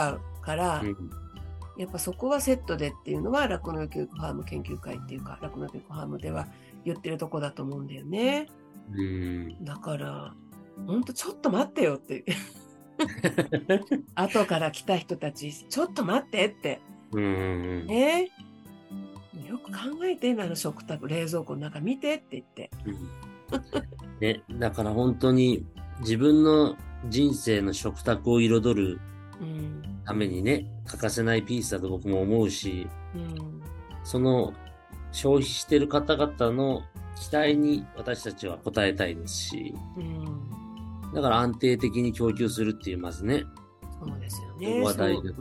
[0.41, 0.97] から、うん
[1.81, 6.47] やっぱそこはセットでっていうのは酪農教育ファーム研究会っていうか酪農教育ファームでは
[6.85, 8.49] 言ってるとこだと思うんだよね。
[8.93, 9.65] うん。
[9.65, 10.35] だから
[10.87, 12.27] ほんとちょっと待ってよって
[14.15, 16.83] 後から来た人たちちょっと待ってって。
[17.13, 18.31] うんうんね。
[19.49, 22.71] よく考えて今の食卓冷蔵庫の中見てって言って。
[22.85, 22.95] うん。
[24.21, 25.65] ね、だから本当に
[26.01, 26.77] 自分の
[27.09, 29.01] 人生の食卓を彩る
[29.41, 33.63] うんためにね、欠かせないピースだと僕も思うし、うん。
[34.03, 34.53] その
[35.13, 36.83] 消費してる方々の
[37.17, 43.45] 期待に私たちは応えたいですし、うん、だから安定的に供給するっていう、まずね、
[44.05, 44.81] そうですよこね。
[44.81, 45.35] こは大事だ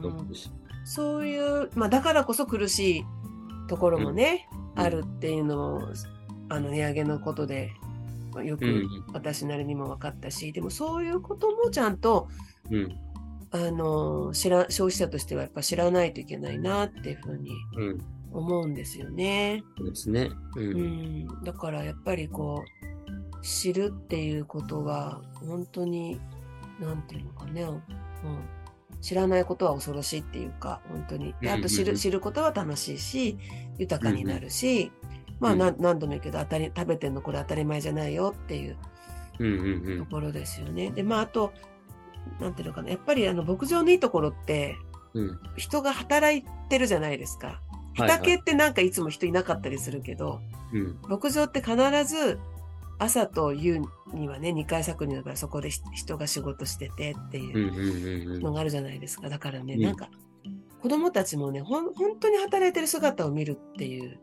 [0.85, 3.05] そういう、まあ、だからこそ苦しい
[3.67, 4.83] ところもね、うん。
[4.83, 5.81] あるっていうのを
[6.49, 7.71] あの値上げのことで
[8.33, 8.87] まあよくうん。
[9.13, 12.27] 私なりにも分かったし、でもそういうこともちゃんと
[12.71, 12.95] うん、
[13.51, 17.97] あの知ら消費者としてはやっぱ知らないといけないなっていうふうにうん、
[18.31, 19.63] 思うんですよね。
[19.77, 20.29] そうですね。
[20.55, 21.23] う、うん。
[21.23, 26.19] ん、だからやっぱりこう知るっていうことは本当に
[26.79, 27.81] なんていうのかね、うん、
[29.01, 31.33] 知らないことは恐ろしいっていうか本当に。
[31.41, 33.37] であと知る知ることは楽しいし
[33.79, 34.91] 豊かになるし、
[35.39, 35.57] まあうん。
[35.59, 38.77] な何度も言うけど当たり食べてんのこれ当たり前じゃないよっていう
[39.97, 40.91] ところですよね。
[40.91, 41.51] でまああと
[42.39, 44.77] なんていうのかなやっぱりあの牧場のいいところって
[45.57, 47.47] 人が働いてるじゃないですか。
[47.47, 50.39] はいはい畑ってなんかいつも人いなかったりするけど、
[50.71, 50.97] うん。
[51.09, 51.75] 牧場って必
[52.05, 52.39] ず
[52.97, 53.81] 朝と夕
[54.13, 57.45] にはね、2回作にだからそこでひ人が仕事しててってうん。
[57.45, 58.39] いう。
[58.39, 59.27] のがあるじゃないですか。
[59.27, 60.09] だからね、うんなんか
[60.81, 64.19] 子供たちもね、ほん本当に働いてる姿を見るっていう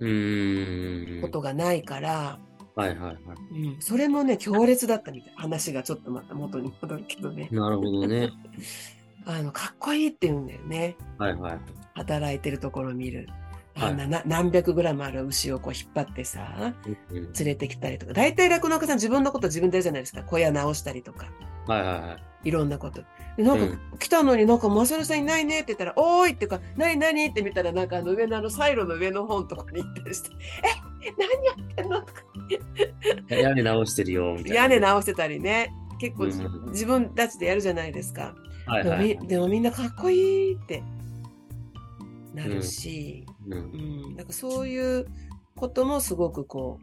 [0.00, 1.20] うん。
[1.20, 2.38] ことがないから、
[2.78, 3.16] はいはいはい。
[3.72, 5.32] うん、それもね、強烈だったみたい。
[5.36, 7.48] 話がちょっとまた元に戻るけどね。
[7.50, 8.30] なるほどね。
[9.26, 10.96] あの、かっこいいって言うんだよね。
[11.18, 11.60] はいはい。
[11.94, 13.28] 働いてるところを見る。
[13.74, 16.74] はいあんな、な何百グラムある牛をこう引っ張ってさ、
[17.14, 18.12] 連れてきたりとか。
[18.12, 20.22] 大体酪農家さん自分のこと自分でやるじゃないですか。
[20.24, 21.26] 小屋直したりとか。
[21.66, 22.27] はいはいはい。
[22.48, 23.02] いろんなこと。
[23.36, 30.30] でなんか、うん来たのになんか、マサルさんいないねって言ったら、おーいっていうか、何何って見たら、なんかあの上のあのサイロの上の方のところに行ったりして、
[31.02, 32.22] え、何やってんのとか。
[33.34, 34.56] 屋根直してるよ、みたいな。
[34.62, 35.72] 屋根直してたりね。
[35.98, 36.26] 結構
[36.68, 38.34] 自分たちでやるじゃないですか。
[38.82, 39.18] でもはいはい。
[39.18, 40.82] みでもみんなかっこいいって
[42.34, 43.54] なるし、う。
[43.54, 45.06] うんん、なんかそういう
[45.56, 46.78] こともすごくこ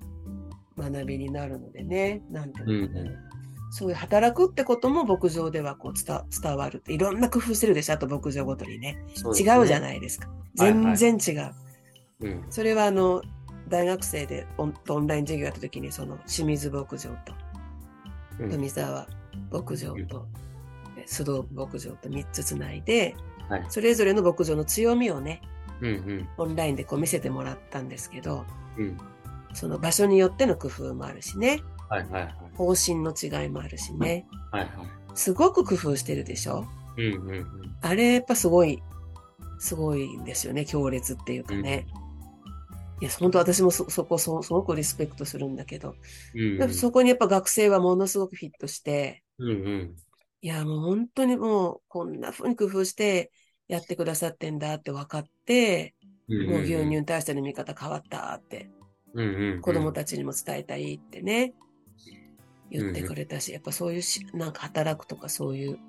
[0.78, 3.25] う学びになるのでね、なんていうのかな、うん
[3.72, 8.98] そういう働くってことも牧場ではこう伝伝わるっていろんな工夫してるでしょ、あと牧場ごとにね。
[9.38, 9.82] 違うじゃい。
[9.82, 10.28] ないですか。
[10.58, 11.54] はいはい全然違う。
[12.22, 12.46] うん。
[12.50, 13.22] それはあの
[13.68, 17.34] 大学生でオンオンライン授業やった時にその清水牧場と
[18.40, 19.08] うん富沢
[19.52, 20.28] 牧場と
[21.08, 23.16] 須藤牧場と3つつないで、
[23.50, 25.42] はいそれぞれの牧場の強みをね
[25.82, 26.30] うんうん。
[26.38, 28.46] オンラインでこう見せてもらったんですけど
[28.78, 28.98] うん。
[29.54, 31.75] その場所によっての工夫もあるしねはいはいはい。
[32.56, 34.72] 方針の違いもあるしねはいはい。
[35.14, 36.66] すごく工夫してるでしょ？
[36.98, 37.46] うんうんうん。
[37.82, 38.82] あれやっぱすごい
[39.60, 41.86] すごいんですよね強烈っていうかね。
[43.02, 45.96] いや本当私もそそこそすごくリスペクトするんだけど、
[46.34, 49.96] うんでもそこにやっぱ学生はものすごくフィットしてうんうん。
[50.42, 53.32] いや、もう本当にもうこんな風に工夫して
[53.68, 55.96] やってくださってんだって分かって、
[56.30, 58.70] うんもう牛乳に対しての見方変わったって、
[59.14, 59.62] うんうん。
[59.62, 61.54] 子供たちにも伝えたいってね、
[62.78, 65.80] 言ってくれたし、やっぱそういうし、なんか働くとかそういう、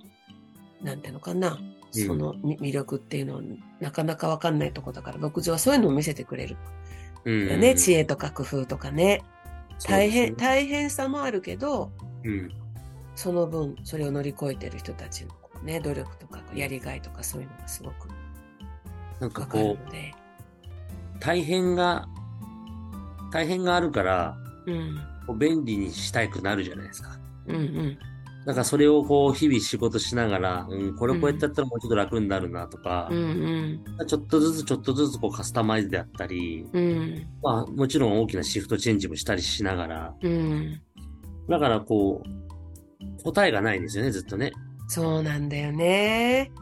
[0.83, 1.59] なんていうのかな、
[1.91, 3.43] そのみ魅力っていうのは
[3.81, 6.57] なかなか分かんないとこだから、牧場はそういうのを見せてくれる。
[7.25, 7.61] うんうん。
[7.61, 9.23] ね、知恵とか工夫とかね、
[9.85, 11.93] 大変、大変さもあるけど、
[12.25, 12.51] うん。
[13.15, 15.33] その分、それを乗り越えてる人たちの
[15.63, 18.09] ね、努力とかやりがいとかそういうのがすごく
[19.21, 20.15] なんかわかるこので。
[21.17, 22.07] う、大変が、
[23.33, 25.16] 大変があるから、うん。
[25.27, 27.19] こう便利にしたくなるじゃないですか。
[27.49, 27.99] うんうん。
[28.47, 36.83] なんかそれをこう、日々仕事しながら、うん、これこうやってやったらもうちょっと楽になるなとかう、んちょっとずつちょっとずつこうカスタマイズであったり、うん。
[36.83, 37.27] うん。
[37.43, 40.81] まあもちろん大きなシフトチェンジもしたりしながら、うん。
[41.49, 44.53] だからこう、答えがないんですよね、ずっとね。
[44.87, 46.53] そうなんだよね。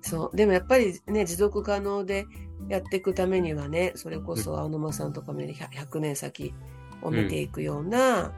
[0.00, 0.36] そう。
[0.36, 2.26] でもやっぱりね、持続可能で
[2.68, 6.54] やっていくためにはね、それこそ青沼さんとかもね 100, 100年先
[7.02, 8.32] を見ていくような、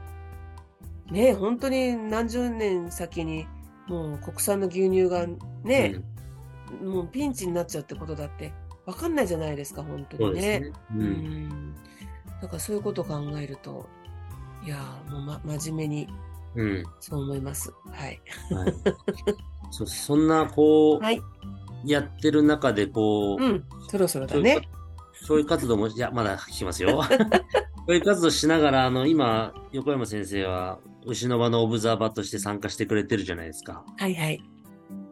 [1.11, 3.47] ね、本当に何十年先に
[3.87, 5.27] もう国産の牛乳が
[5.63, 6.01] ね、
[6.83, 8.53] もうピンチになっちゃうってことだって
[8.85, 10.41] わかんないじゃないですか、本当にね。
[10.41, 10.73] ですね。
[10.93, 10.95] う。
[10.95, 11.75] うんん。
[12.43, 13.87] だからそういうことを考えると、
[14.65, 16.09] いやーもう、ま、真面目に
[16.57, 16.85] うん。
[17.01, 17.73] そう思います。
[17.91, 18.21] はい。
[18.51, 18.75] はい。
[19.71, 21.21] そそんな、こう、はい。
[21.85, 23.65] やってる中で、こう、うん。
[23.89, 24.69] そろそろだね。
[25.13, 27.03] そういう活動も、いや、まだ聞きますよ。
[27.87, 33.85] そういう活動しながら、あの、今、横山先生は、牛の場のオブザーバーとして参加してくれてるじゃないですか。
[33.97, 34.43] はいはい。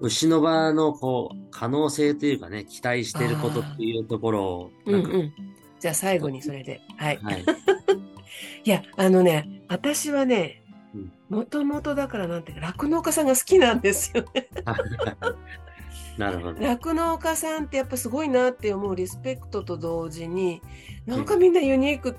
[0.00, 5.32] 牛の場の、こう、可能性というかね、期待してることっていうところを、うんうん。
[5.78, 6.80] じゃあ最後にそれで。
[6.96, 7.18] はい。
[7.22, 7.44] はい。
[8.64, 10.64] いや、あのね、私はね
[10.94, 14.48] うん、もともとだからなんていうか、酪農家さんが好きなんですよね。
[16.18, 16.60] なるほど。
[16.60, 20.62] 酪農家さんってやっぱすごいなって思うリスペクトと同時に、
[21.06, 22.16] なんかみんなユニーク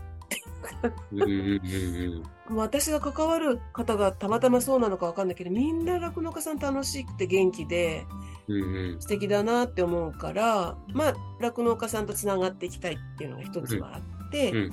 [2.50, 8.06] 私が関わる方がたまたまそうなのかわかんないけど、みんな酪農家さん楽しくて元気で。
[9.00, 13.98] 素敵だなって思うから、まあ、酪農家さんとつながっていきたいっていうのが一つはあ
[14.28, 14.70] って。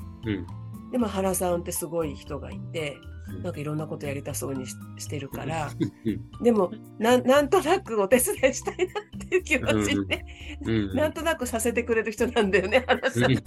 [0.91, 3.12] でも原さんってすごい人がいて、うん
[3.43, 5.71] なんかいろんなことやりたそうにししてるから、
[6.05, 6.43] うん。
[6.43, 10.25] でもなん、なんとなくお手伝いしたいなっていう気持ちで、
[10.63, 10.95] うん。
[10.95, 13.33] なんとなくさせてくれる人なんだよね、原さん。
[13.33, 13.39] ね。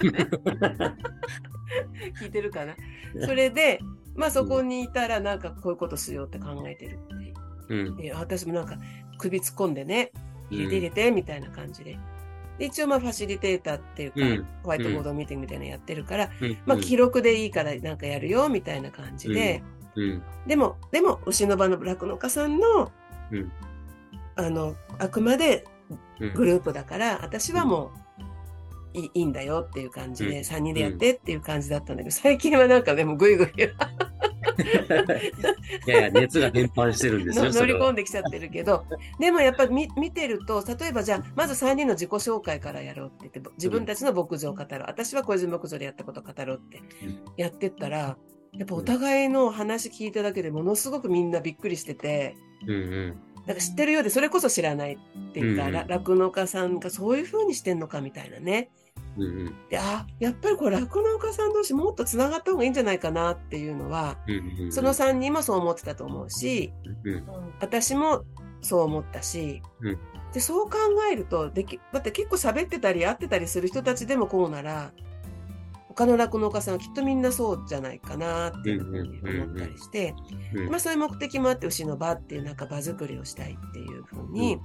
[2.21, 2.75] 聞いてるかな。
[3.25, 3.79] それで、
[4.15, 7.91] まあそこにいたらなんかこういうことしようって考えてるってう。
[7.91, 7.97] ん。
[7.97, 8.77] で私もなんか
[9.17, 10.11] 首突っ込んでね、
[10.51, 10.57] うん。
[10.57, 11.97] 入れて入れてみたいな感じで。
[12.57, 14.45] で一応まあファシリテーターっていうか、うん。
[14.63, 16.57] ホワイトボードミーティングみたいなのやってるから、うん。
[16.65, 19.61] まあ記録でいいからなんかやるよみたいな感じで、
[19.95, 20.23] うん。
[20.47, 22.91] でも、でも、牛の場の酪農家さんの、
[23.31, 23.51] うん。
[24.35, 25.65] あの、あくまで
[26.19, 26.33] うん。
[26.33, 27.91] グループだから、私はも
[28.93, 30.43] う、いいいいんだよっていう感じで、うん。
[30.43, 33.51] 3人でやってっていう感じだったんだけど、最近はなんかでもぐいぐいい
[35.89, 37.73] やいや、熱が伝播してるんですよ、の 乗り。
[37.73, 38.85] 込んできちゃってるけど、
[39.19, 44.83] でもやっぱ見見てると、例えばじゃあ、まず3人の自己紹介からやろうって言って、自分たちの牧場を語ろう。
[44.87, 47.19] 私は小泉牧場でやったことを語ろうってうん。
[47.37, 48.17] やってったら、
[48.57, 52.35] やっぱお互いの話聞いただけでものすごくみんなびっくりしてて、
[52.65, 52.75] うんう
[53.07, 53.17] ん。
[53.45, 58.69] なんか知ってるようでそれこそ知らないっていうか、うんら酪農家さんがそういう風にしてんのかみたいなね。
[59.17, 64.71] うんうんで、あ、やっぱりこれ酪農家さん同士もっとつながった方がいいんじゃないかなっていうのは、うんうん。
[64.71, 67.23] その3人もそう思ってたと思うし、うん
[67.59, 68.23] 私も
[68.61, 69.97] そう思ったし、うん
[70.33, 70.77] でそう考
[71.09, 74.91] えるとできだって結構喋ってたり会ってたりする人たちでもこうなら
[75.95, 80.13] 他の酪農家さんはきっとみんなそうじゃないかなっていうふうに思ったりして、
[80.53, 80.69] うん。
[80.69, 84.59] まあ、そういう目的もあって牛の場っていうなんか場作りをしたいっていうふうに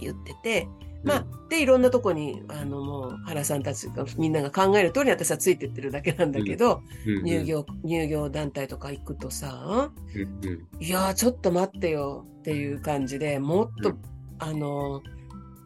[0.00, 0.68] 言ってて、
[1.04, 7.18] まあ、でいろんなとこにあのもう原さんたちがみんなが考える通りに私はついてってるだけなんだけど、うん。
[7.18, 10.66] うん乳業乳業団体とか行くとさうんうん。
[10.80, 13.98] いやーちょっと待ってよっていう感じでもっと、うん。
[14.40, 15.00] あの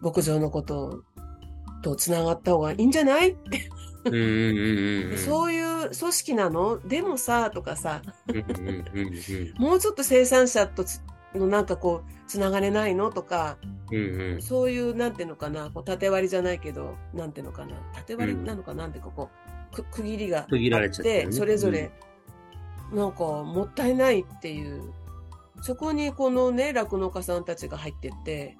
[0.03, 1.03] 牧場のこと
[1.83, 3.71] とつながった方がいいんじゃないって、
[4.09, 5.19] うんうんうんうん。
[5.19, 6.81] そういう組織なの？
[6.87, 8.03] でもさとかさ。
[8.29, 11.01] うんうんうんうんもうちょっと生産者とつ
[11.35, 13.11] のなんかこうつながれないの？
[13.11, 13.59] とか。
[13.91, 14.43] うんうん。
[14.43, 15.71] そういうなんていうのかな？
[15.71, 17.77] こう縦割りじゃないけどなんていうのかな？
[17.95, 19.31] 縦割りうんなのかなんていうかこ？
[19.73, 21.27] うく区切りがあ区切られちゃってね。
[21.27, 21.91] てそれぞれ
[22.93, 24.93] なんかもったいないっていう。
[25.61, 28.57] そこにこのね酪農家さんたちが入ってって、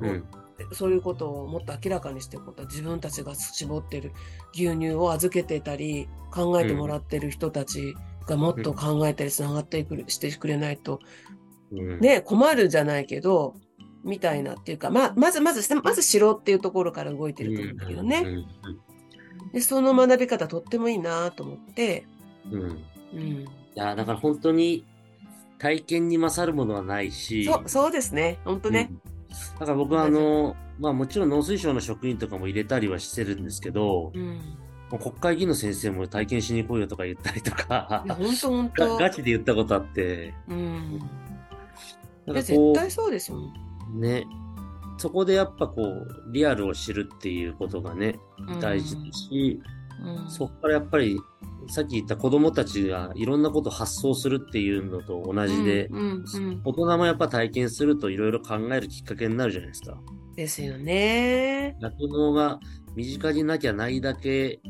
[0.00, 0.24] うん
[0.72, 4.12] そういうことをもっと明らかにしていくこと自分たちが絞ってる
[4.54, 7.94] 牛乳を預けてたり考えてもらってる人たち
[8.26, 11.00] がもっと考えたりつながってくるしてくれないと
[11.72, 12.00] うん。
[12.00, 13.54] ね、困るじゃないけど、
[14.04, 18.24] みたいなっていうか、まあ、まずまず、まずしろっていうところから動いてると思うんだけどね。
[19.52, 22.06] で、その学び方とってもいいなと思って、
[22.50, 22.62] うん。
[22.62, 22.70] うん。
[22.70, 22.74] い
[23.12, 23.44] うん。
[23.74, 24.84] や、だから本当に
[25.58, 27.44] 体験に勝るものはないし。
[27.44, 28.38] そう、そうですね。
[28.44, 28.90] 本当ね。
[29.52, 34.40] うんだから僕はあの、まあもちろん農水省の職員とかも入れたりはしてるんですけど、うん。
[34.98, 41.00] 国会議員の先生も体験しに来いよとか言ったりとか本当本が当 ガチで言ったことあって、うん。
[42.34, 43.38] 絶対そうですよ。
[43.94, 44.26] う、ね、
[44.98, 49.81] そこでやっぱこう、リアルを知るっていうことがね、うん大事だし、うん。
[50.28, 51.18] そこからやっぱり、
[51.68, 56.60] さっき言った子供たちがいろんなことを発想するっていうのと同じで、うん、うん、うん。
[56.64, 59.98] 大人もやっぱ体験するといろいろ考えるきっかけになるじゃないですか。
[60.34, 61.76] ですよね。
[61.80, 62.58] 酪農が
[62.96, 64.60] 身近になきゃないだけ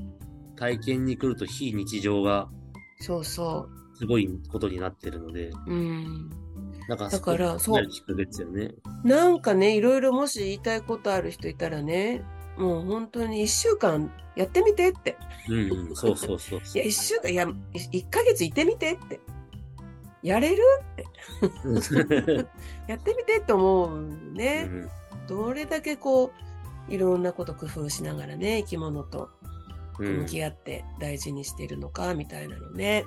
[0.56, 2.48] 体験に来ると非日常が
[3.00, 5.72] そうそすごいことになってるので、う。
[5.72, 6.30] うん。
[6.88, 8.74] なんかだからそこになるきっかけですよね。
[9.04, 12.24] なんかね、いろいろもし言いたいことある人いたらね、
[12.56, 15.16] もう本当に一週間やってみてって。
[15.48, 16.82] うんうん、そうそうそういや、そう。
[16.82, 19.20] 一週間、いや、い一ヶ月いてみてって。
[20.22, 20.62] やれる
[22.86, 24.62] やってみてって思ううね。
[24.62, 24.88] ん
[25.26, 26.32] どれだけこ
[26.88, 29.30] う、いろんなこと工夫しながらね、生き物と
[29.98, 33.04] うん向き合って大事にしているのか、みたいなのね。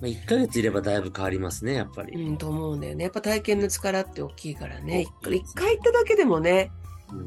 [0.00, 2.20] まあ、1ヶ月いればだいぶ変わりますね、やっぱり。
[2.20, 3.04] うん、と思うんだよね。
[3.04, 5.02] やっぱ体験の力って大きいからね。
[5.02, 6.81] 一大きい一回行っただけでもね、うん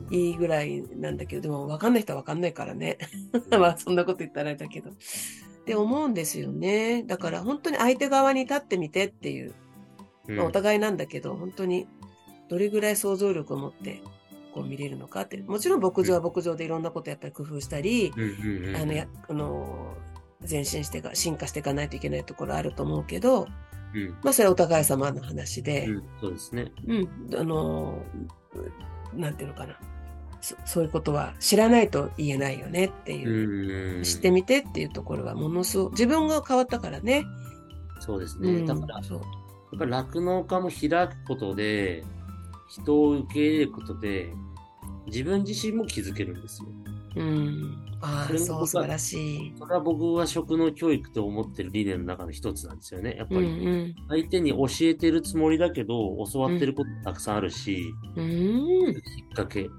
[0.10, 2.98] いいぐらいなんだけど、でも分かんない人は分かんないからね。
[3.50, 4.92] まあそんなこと言ったらあれだけど。
[4.92, 4.94] っ
[5.66, 7.04] て思うんですよね。
[7.04, 9.56] だから本当に相手側に立ってみてっていう、
[10.28, 11.88] うんまあ、お互いなんだけど、本当に
[12.50, 14.02] どれぐらい想像力を持って
[14.54, 15.38] こう見れるのかって。
[15.38, 18.14] もちろん牧場は牧場でいろんなことやっぱり工夫したり、
[18.76, 19.96] あのや、あの、
[20.50, 23.48] 前進してか、進化していかないといけないところあると思うけど、
[23.96, 26.72] うんまあそれはお互い様の話で、うんそうですね。
[26.86, 27.10] うん、
[27.40, 28.04] あの、
[29.14, 29.78] なんていうのかな。
[30.42, 37.26] そそういうことは知らないと言えないよねってういう、ん知ってみてっていうところはものすごく、自分が変わったからね。
[38.00, 38.50] そうですね。
[38.52, 39.22] うん、だから、やそう。
[39.76, 42.04] っぱり酪農家も開くことで、
[42.70, 44.34] 人を受け入れることで、
[45.08, 46.70] 自分自身も気づけるんですよ。
[47.16, 47.85] うん。
[48.06, 49.54] ああ、そう、素晴らしい。
[49.58, 53.16] それは僕は食の教育と思ってる理念の中の一つなんですよね。
[53.18, 58.24] やっぱうんり、相手に教えてるつもりだけど、教わってることたくさんあるし、うん。
[58.24, 58.94] うん。
[58.94, 59.02] きっ
[59.36, 59.70] かけ。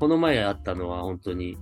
[0.00, 1.56] この前あったのは本当に、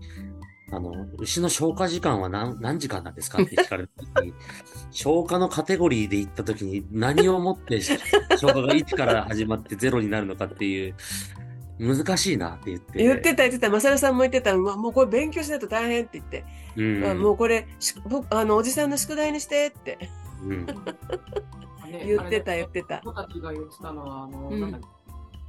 [0.72, 4.34] あの、牛の消化時間は何何時間なんですかって聞かれた時に、
[4.90, 7.98] 消化のカテゴリーで言った時に何をもって消
[8.52, 10.94] 化が1から始まって0になるのかっていう、
[11.80, 13.02] 難しいなって言って。
[13.02, 16.44] 言ってた言ってた、マサルさんも言ってた、うわもうこれ勉強しないと大変って言って、
[16.76, 17.04] うん。
[17.10, 19.98] あもうこれ、し僕あの、おじさんの宿題にしてって
[20.44, 20.66] うん。
[22.06, 22.98] 言ってた言ってた。
[22.98, 24.80] 子たちが言ってたのは、あの、うん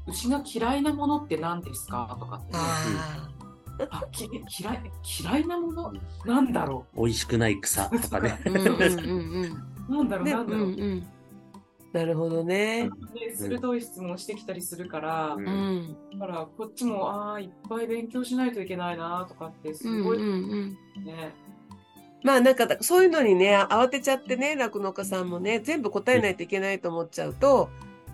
[0.07, 2.17] 牛が嫌いなものって何ですか？
[2.19, 3.29] とかって、あ
[3.91, 4.27] あき
[4.59, 5.93] 嫌い嫌いなもの？
[6.25, 8.41] なんだろ美味しくない草とかね。
[8.45, 8.75] うんうんうんう
[9.45, 9.63] ん。
[9.89, 11.07] うなんだろうでなんだろう、うんうん。
[11.93, 12.85] なるほどね。
[12.85, 12.89] ね
[13.35, 15.45] 鋭い質問してきたりするから、うん。
[15.45, 15.49] う
[16.15, 16.19] ん。
[16.19, 21.05] だからこっちもああいっぱい勉強しないといけないなとかってすごいうんうんうん。
[21.05, 21.33] ね、
[22.23, 27.69] まあなんかそういうのにね慌てちゃってね酪農家さんもね全部答えないといけないと思っちゃうと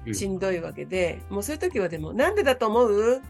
[0.07, 0.15] うん。
[0.15, 3.21] しんどいわけで、もうそういう時はでもなんでだと思う？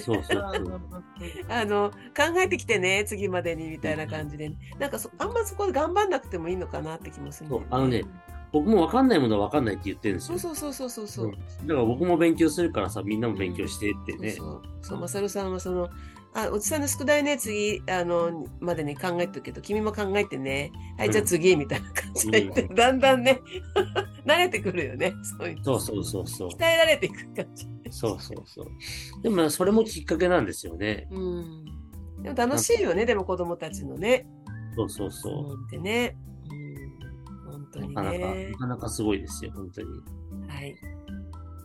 [0.00, 0.42] そうそう
[1.48, 8.04] あの考えてきてね次までにみたいな感じで、なんかそあんまそこで頑張んなくてもいいのかなって気もするんだよそうあのね、
[8.52, 10.38] 僕も分かんないものは分かんないって言ってるんですよ。
[10.38, 11.32] そうそうそうそうそう
[11.66, 14.32] だから僕も勉強するからさ、みんなも勉強してってね。
[14.32, 14.98] そうそうそう。
[15.00, 15.88] マサルさんはその
[16.34, 20.70] あおじさんの宿題ね次あのまでに考えてるけど君も考えてね。
[20.98, 23.40] はいじゃあ次みたいな感じでうだんだんね
[24.26, 26.48] 慣れてくるよねそういうそうそうそうそう。
[26.50, 27.66] 鍛えられていく感じ。
[27.90, 28.66] そうそうそう。
[29.22, 31.08] でもそれもきっかけなんですよね。
[31.10, 31.64] うん。
[32.22, 34.26] でも楽しいよねでも子供たちのね。
[34.74, 35.32] そうそう質そう。
[35.32, 36.16] 問ってね
[37.72, 38.48] 当になかなか、ね。
[38.52, 39.88] なかなかすごいですよ、本当に。
[40.48, 40.76] はい。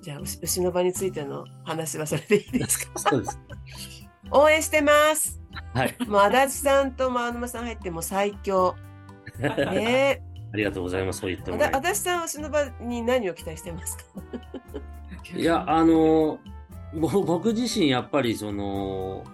[0.02, 3.00] じゃあ牛牛の場についての話はそれでいいですか？
[3.12, 3.40] そうです。
[4.32, 5.40] 応援してます。
[5.74, 5.96] はい。
[6.08, 8.76] もう足立さんと真沼さん入ってもう最強。
[9.38, 10.22] ね。
[10.54, 14.04] ありがとうございます、そう言ってあもら足立さんは牛の場に何を期待してますか？
[15.38, 16.40] いや、あの、
[16.96, 19.26] ぼ僕自身やっぱりその、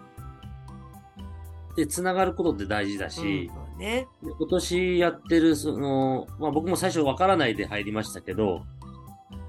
[1.75, 8.63] で、つながることって大事だし、うんねで今年やってる、その、まあ僕も最初わからないで入りましたけど、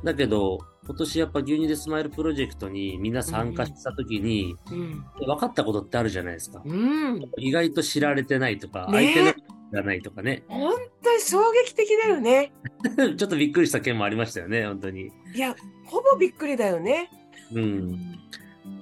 [0.04, 6.62] だけど、今年やっぱ牛乳でスマイルプロジェクトにみんな参加したときに、うん、分かったことってあるじゃないですか。
[6.64, 9.38] うん、意外と知られてないとか、ね相手の知
[9.72, 10.44] らないとかね。
[10.46, 12.52] 本当に衝撃的だよね
[13.16, 15.10] ちょっとびっくりした件もありましたよね、本当に。
[15.34, 15.56] いや
[15.86, 17.10] ほぼびっくりだよね
[17.52, 18.18] うん。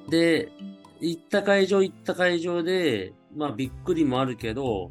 [0.09, 0.51] で、
[1.01, 4.91] 行った会場行った会場で、まあびっくりもあるけど、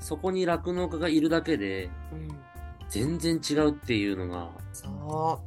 [0.00, 2.28] そこに酪農家がいるだけで、うん、
[2.88, 5.40] 全然違うっていうのが、そ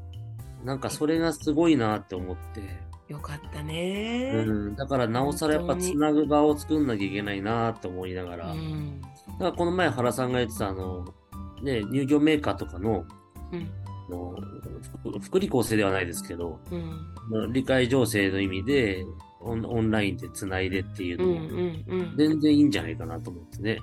[0.64, 2.62] なんかそれがすごいなって思って。
[3.10, 4.44] うよかったね。
[4.46, 4.76] うん。
[4.76, 8.52] だからなおさらやっぱつなぐ場を作んなきゃいけないなって思いながら。
[8.52, 9.02] うん。
[9.02, 11.06] だからこの前原さんが言ってたあの、
[11.62, 13.06] ね、乳業メーカーとかの、
[13.52, 13.70] うん。
[14.08, 14.36] あの
[15.02, 17.54] 福福利厚生ではないですけど、うん。
[17.54, 19.06] 理解情勢の意味で
[19.42, 23.78] オンオンラインでつないでっていううんのも全然いいんじゃないかなと思ってね。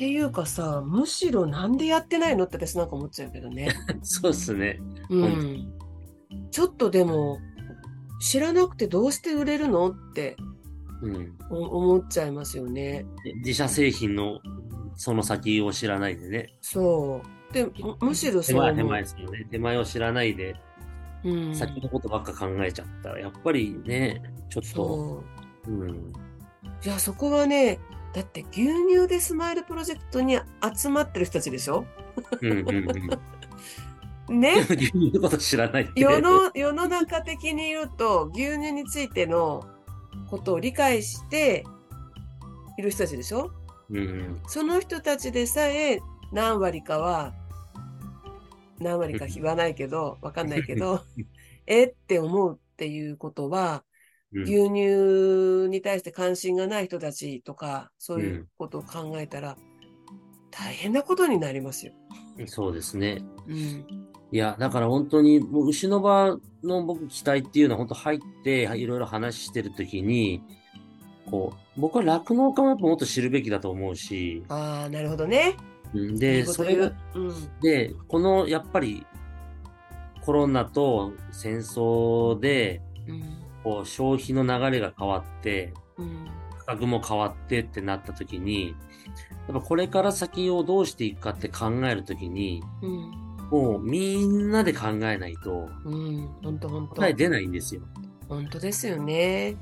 [0.00, 3.68] っていうかさむしろなんでやってないのって私なんか思っちゃうけどね
[4.00, 4.80] そうっすね。
[5.10, 5.74] うん
[6.50, 7.38] ちょっとでも
[8.18, 10.38] 知らなくてどうして売れるのって
[11.02, 11.36] うん。
[11.50, 13.04] お思っちゃいますよね
[13.44, 14.40] 自社製品の
[14.94, 16.56] その先を知らないでね。
[16.62, 17.20] そ
[17.50, 19.46] うでむむしろ手前、手前ですよね。
[19.50, 20.56] 手前を知らないで、
[21.24, 25.24] うん先のことばっか考えちゃったら、やっぱりね、ちょっと、そ
[25.68, 26.12] ううん。
[26.82, 27.78] いやそこはね
[28.14, 30.38] だって牛乳でスマイルプロジェクトに
[30.76, 31.84] 集まってる人たちでしょ？
[32.40, 32.68] うんうん
[34.28, 34.40] うん。
[34.40, 34.54] ね？
[34.68, 36.00] 牛乳のこと知らないって。
[36.00, 39.64] 世の世の中的に言うと牛乳についての
[40.28, 41.64] ことを理解して
[42.78, 43.52] いる人たちでしょ？
[43.90, 44.40] うん。
[44.48, 46.00] その人たちでさえ
[46.32, 47.34] 何割かは
[48.80, 51.02] 何割か言わないけどわかんないけど
[51.66, 53.89] えって思うっていうことはうん
[54.32, 59.56] 牛乳に対して関心がない人たちとかそういうことを考えたら
[60.50, 61.92] 大変なことになりますよ。
[62.46, 63.22] そうですね。
[63.46, 64.10] うん。
[64.32, 70.42] いや、だから本当に、もう牛の場の僕期待っていうのは本当入って、いろいろ話してるときに、
[71.30, 75.56] こう、僕は酪農家もやっぱもっと知るべきだと思うし、ああなるほどね。
[75.94, 77.60] で、それが、うん。
[77.60, 79.04] で、この、やっぱり、
[80.22, 86.26] コロナと戦争で、うんこう、消費の流れが変わって、うん
[86.60, 88.76] 価格も変わってってなったときに、
[89.48, 97.82] やっぱこれから先をどうしていくかって考えるときに、うんもうみんなで考えないとうん本当本当答え出ないんですよ。
[98.28, 99.56] 本当ですよね。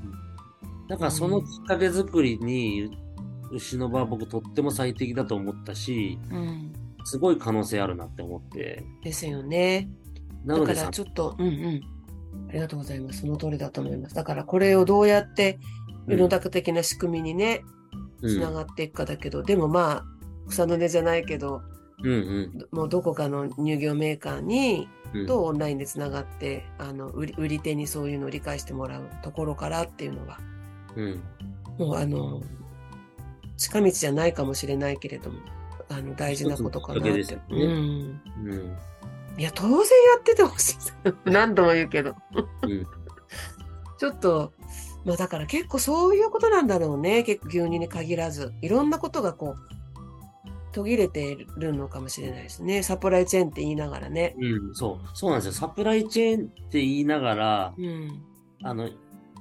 [0.87, 2.91] だからそのきっかけ作りに、
[3.51, 6.73] 牛の場は僕とっても最適だと思ったし、うん
[7.05, 8.83] すごい可能性あるなって思って。
[9.03, 9.89] ですよね。
[10.45, 11.81] なのでさだから、ちょっと、うんうん。
[12.49, 13.21] ありがとうございます。
[13.21, 14.15] その通りだと思います。
[14.15, 15.59] だからこれをどうやって
[16.07, 17.63] 世の中的な仕組みにね、
[18.21, 20.05] うん、つながっていくかだけど、でもまあ、
[20.49, 21.61] 草の根じゃないけど、
[22.01, 22.13] うんう
[22.53, 25.27] んどもうどこかの乳業メーカーに、うん。
[25.27, 30.39] とオンラインでつながって、あの、売り売り手にそういうのを理解してもらうところからっていうのは、
[30.95, 31.21] うん。
[31.77, 32.41] もうあの、
[33.57, 35.39] 近道じゃないかもしれないけれども、
[35.89, 37.37] あの、大事なことかなって。
[39.39, 39.83] いや、当然や
[40.19, 40.75] っててほしい。
[41.23, 42.13] 何度も言うけど。
[42.63, 42.85] うん。
[43.97, 44.51] ちょっと、
[45.05, 47.23] まあだから結構そういうことなんだろうね。
[47.23, 48.53] 結構牛乳に限らず。
[48.61, 52.83] いろんなことがこう、途切れてるのかもしれないですね。
[52.83, 54.35] サプライチェーンって言いながらね。
[54.37, 55.07] うん、そう。
[55.13, 55.51] そうなんですよ。
[55.53, 58.21] サプライチェーンって言いながら、うん。
[58.61, 58.89] あの、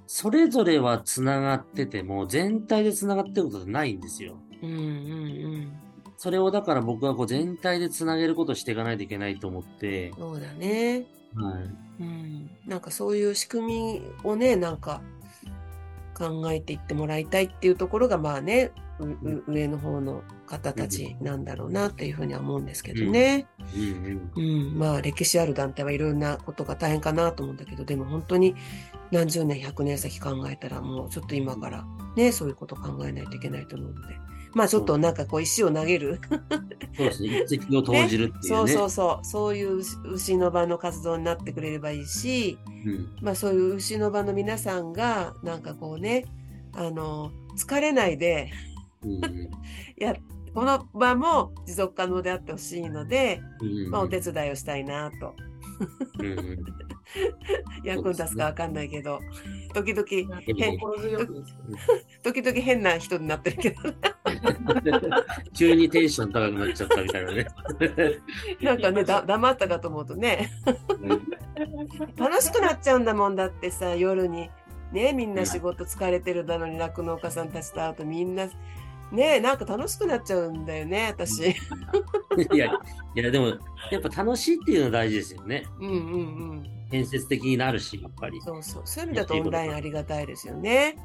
[0.07, 4.36] それぞれは繋がってても、全体で繋がってることってないんですよ。
[4.62, 5.88] うんうん
[6.19, 11.07] それをだから僕はこう全体で繋げることをしていかないといけないと思ってうん。、そうだね。
[11.37, 12.03] はい。
[12.03, 12.51] うん。
[12.66, 15.01] なんかそういう仕組みをね、なんか
[16.14, 18.73] 考えていってもらいたいっていうところが、まあね、
[19.47, 23.47] 上の方の方たちなんだろうなっていうふうには思うんですけどね。
[23.77, 24.45] うんうん。
[24.45, 28.57] うん、まあ歴史ある団体はいろんなことが大変かなと思うんだけど、でも本当に
[29.12, 34.16] 何十年、百年先考えたらもうちょっと今からね、そういうこと考えないといけないと思うので。
[34.55, 36.20] まあちょっとなんかこう石を投げる。
[36.96, 37.44] そうですね。
[37.46, 38.59] 一石を投じるっていうね。
[38.59, 39.24] そうそうそう。
[39.24, 39.82] そういう
[40.12, 43.09] 牛の場の活動になってくれればいいし、うん。
[43.20, 46.24] まあそういう牛の場の皆さんがなんかこうね、
[46.72, 48.51] あの、疲れないで、
[49.96, 50.14] や、
[50.55, 55.34] この場も持続可能であってほしいので、うんうんまあお手伝いをしたいなと。
[57.85, 59.18] 役に立つかわかんないけど、
[59.72, 60.07] 時々、
[60.57, 60.79] 変。
[62.22, 63.81] 時々変な人になってるけど、
[65.57, 67.47] 急にテンション高くなっちゃったみたいなね。
[68.61, 70.51] なんかね、だ黙ったかと思うとね、
[72.16, 74.51] 楽しくなっちゃうんだもんだってさ、夜に。
[74.93, 78.49] ね、みんな仕事疲れてるだのに酪農家さんたちと会うとみんな、
[79.12, 81.50] ね、なんか楽しくなっちゃうんだよね、私。
[82.52, 82.70] いや、い
[83.14, 83.48] やでも、
[83.90, 85.64] やっぱ楽しいっていうのは大事ですよね。
[85.80, 85.96] うんうんう
[86.54, 86.88] ん。
[86.90, 88.40] 建設的になるし、やっぱり。
[88.42, 88.82] そうそう。
[88.84, 90.96] そういう意味だとオンラインありがたいですよね。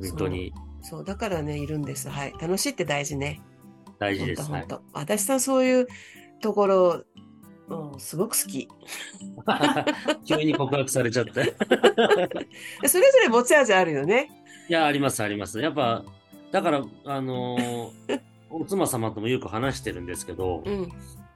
[0.00, 2.08] 本当にそう、だからね、いるんです。
[2.08, 2.34] はい。
[2.40, 3.40] 楽しいって大事ね。
[3.98, 4.42] 大事です。
[4.50, 4.98] はい本当本当。
[4.98, 5.88] 私さんそういう
[6.40, 7.04] ところ、
[7.68, 8.68] うん、すごく好き。
[10.26, 11.32] 急に告白されちゃって。
[12.82, 14.28] でそれぞれ持ち味あるよね。
[14.68, 15.60] いや、あります、あります。
[15.60, 16.04] やっぱ、
[16.52, 18.20] だから、あのー
[18.52, 20.88] お妻様ともよく話してるんですけど、うん。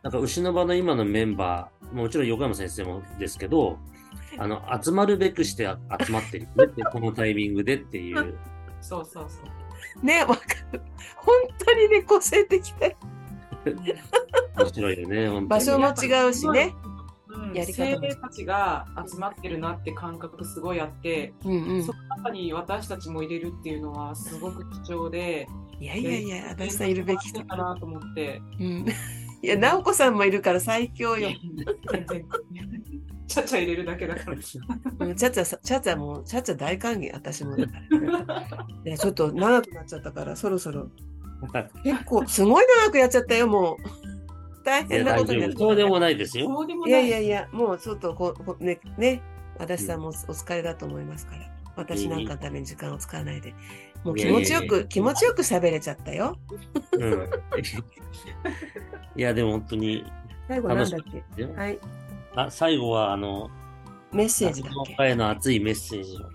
[0.02, 3.78] なんか牛の場の今のメンバー、もちろん横山先生もですけど、
[4.36, 8.36] あの、集まるべくしてあ集まってるって、 このタイミングでっていう。
[8.80, 9.40] そうそうそ
[10.02, 10.04] う。
[10.04, 10.42] ね、わか
[10.72, 10.82] る。
[11.16, 11.34] 本
[11.64, 12.96] 当にね、個性的で。
[14.58, 15.48] 面白いよね、本当に。
[15.48, 16.74] 場所も違うしね。
[17.34, 21.92] うん、やり方も精霊たちが集まってるなって感覚すごいあって、うんうんそ。
[21.92, 25.46] の中に私たちも入れるっていうのはすごく貴重で、
[25.80, 27.44] いやいやいや、私さんいるべき人。
[27.44, 28.40] かなと思って。
[28.60, 28.86] うん。
[29.42, 31.28] いや、直子さんもいるから最強よ。
[31.92, 32.26] 全然。
[33.26, 34.36] ちゃちゃ入れるだけだから。
[35.00, 38.66] うんちゃちゃさ、ちゃちゃもう、ちゃちゃ大歓迎、私もだから。
[38.84, 40.88] い や、ちょっと長くなっちゃったから、そろそろ。
[41.84, 44.13] 結構、すごい長くやっちゃったよ、もう。
[44.64, 45.16] 大変な。
[45.16, 46.48] ことになっちゃっそうでもないですよ。
[46.86, 46.92] いい。
[46.92, 49.22] やいやいや、もうちょっとこう、こね、ね、
[49.58, 51.50] 私さんもお疲れだと思いますから。
[51.76, 53.52] 私なんかのために時間を使わないで。
[54.04, 56.36] もう気持ちよく、気持ちよく喋れちゃったよ。
[56.92, 57.28] うん。
[59.16, 60.04] いや、でも本当に、
[60.46, 61.00] 最後なんだっ
[61.36, 61.42] け？
[61.42, 61.78] よはい。
[62.36, 63.50] あ最後は、あの、
[64.12, 65.14] メッセージだっけ？
[65.16, 66.26] の熱いメッセージを、ね、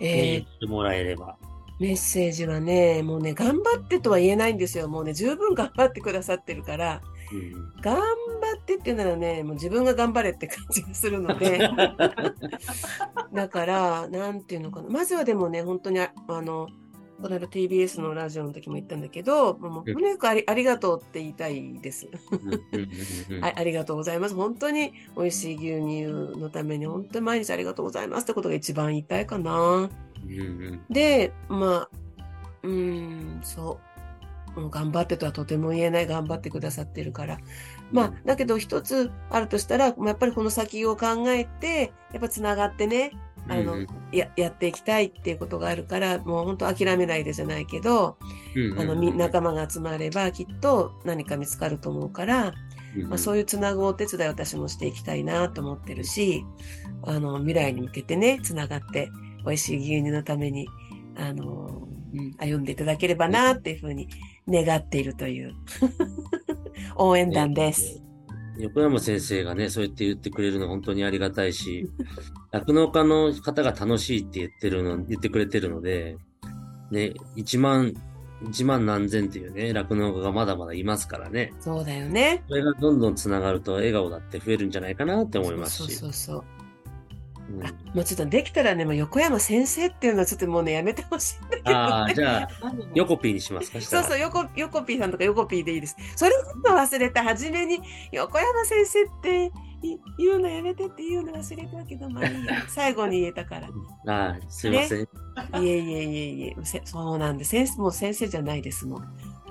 [0.00, 1.36] えー言ってもらえれば。
[1.78, 4.88] メッセージはね、もうね、頑張ってとは言えないんですよ。
[4.88, 7.17] もうね、十分頑張ってくださってるから、うん
[7.80, 8.02] 頑張
[8.58, 11.68] ってっていうならね、もう自分が頑張れって感じがするので、
[13.32, 14.88] だから、なんていうのかな。
[14.88, 16.68] まずはでもね、本当にあ、あの、
[17.20, 22.08] この間 TBS のラジオの時も言ったんだけど、もう、とにかくありがとうって言いたいです。
[23.42, 24.34] あありがとうございます。
[24.34, 29.90] 本当に美味しい牛乳のために本当に毎日ありがとうございますってことが一番言いたいかな。
[30.88, 31.98] で、まあ、
[32.62, 33.87] うーん、そう
[34.70, 36.06] 頑張ってとはとても言えない。
[36.06, 37.38] 頑張ってくださってるから。
[37.92, 43.12] まあ、だけど一つあるとしたら、まあやっぱりこの先を考えて、やっぱつながってね、
[43.48, 48.18] あの、うんや、やっていきたいっていうことがあるから、もう本当諦めないでじゃないけど、
[48.54, 52.52] うんあの、み仲間が集まればきっと何か見つかると思うから、
[53.08, 56.44] まあ、そういうつなぐお手伝いを私もしていきたいなと思ってるし、
[57.04, 59.10] あの、未来に向けてね、つながって、
[59.44, 60.68] 美味しい牛乳のために、
[61.16, 64.08] あの、うん歩んでいただければなっていうふうに
[64.48, 65.54] 願っているという
[66.96, 68.02] 応援団です。
[68.58, 71.88] 横山先生がね、そうやって言ってくれるの本当にありがたいし、
[72.50, 76.16] 酪農家の方が楽しいって言ってるの、言ってくれてるので、
[76.90, 77.94] ね、1万、
[78.42, 81.52] 1万何千っていうね、酪農家がまだまだいますからね。
[81.60, 82.42] そうだよね。
[82.48, 85.94] それがどんどんつながると笑顔だって増えるんじゃないかなって思いますし。
[85.94, 86.44] そうそうそう。
[86.57, 86.57] う
[87.52, 91.76] んあもうちょっとできたらね、もう横山先生っていうのはちょっともうね、やめてほしいんだけど、ね。
[91.76, 92.48] ああ、じゃあ、
[92.94, 95.96] 横ピーにしますかしたらそうそう、横、横 P さんとか横 P でいいです。
[96.16, 97.22] それちょっと忘れた。
[97.22, 97.80] 初めに、
[98.12, 102.62] 横山先生ってい言うのやめてって言うの忘れたけど、まあいいや。
[102.68, 103.68] 最後に言えたから。
[104.06, 105.02] ああ、すいません。
[105.02, 105.06] い
[105.68, 109.02] えいえいえいえ、せそうなんで、先生、もう先生じゃないですもん。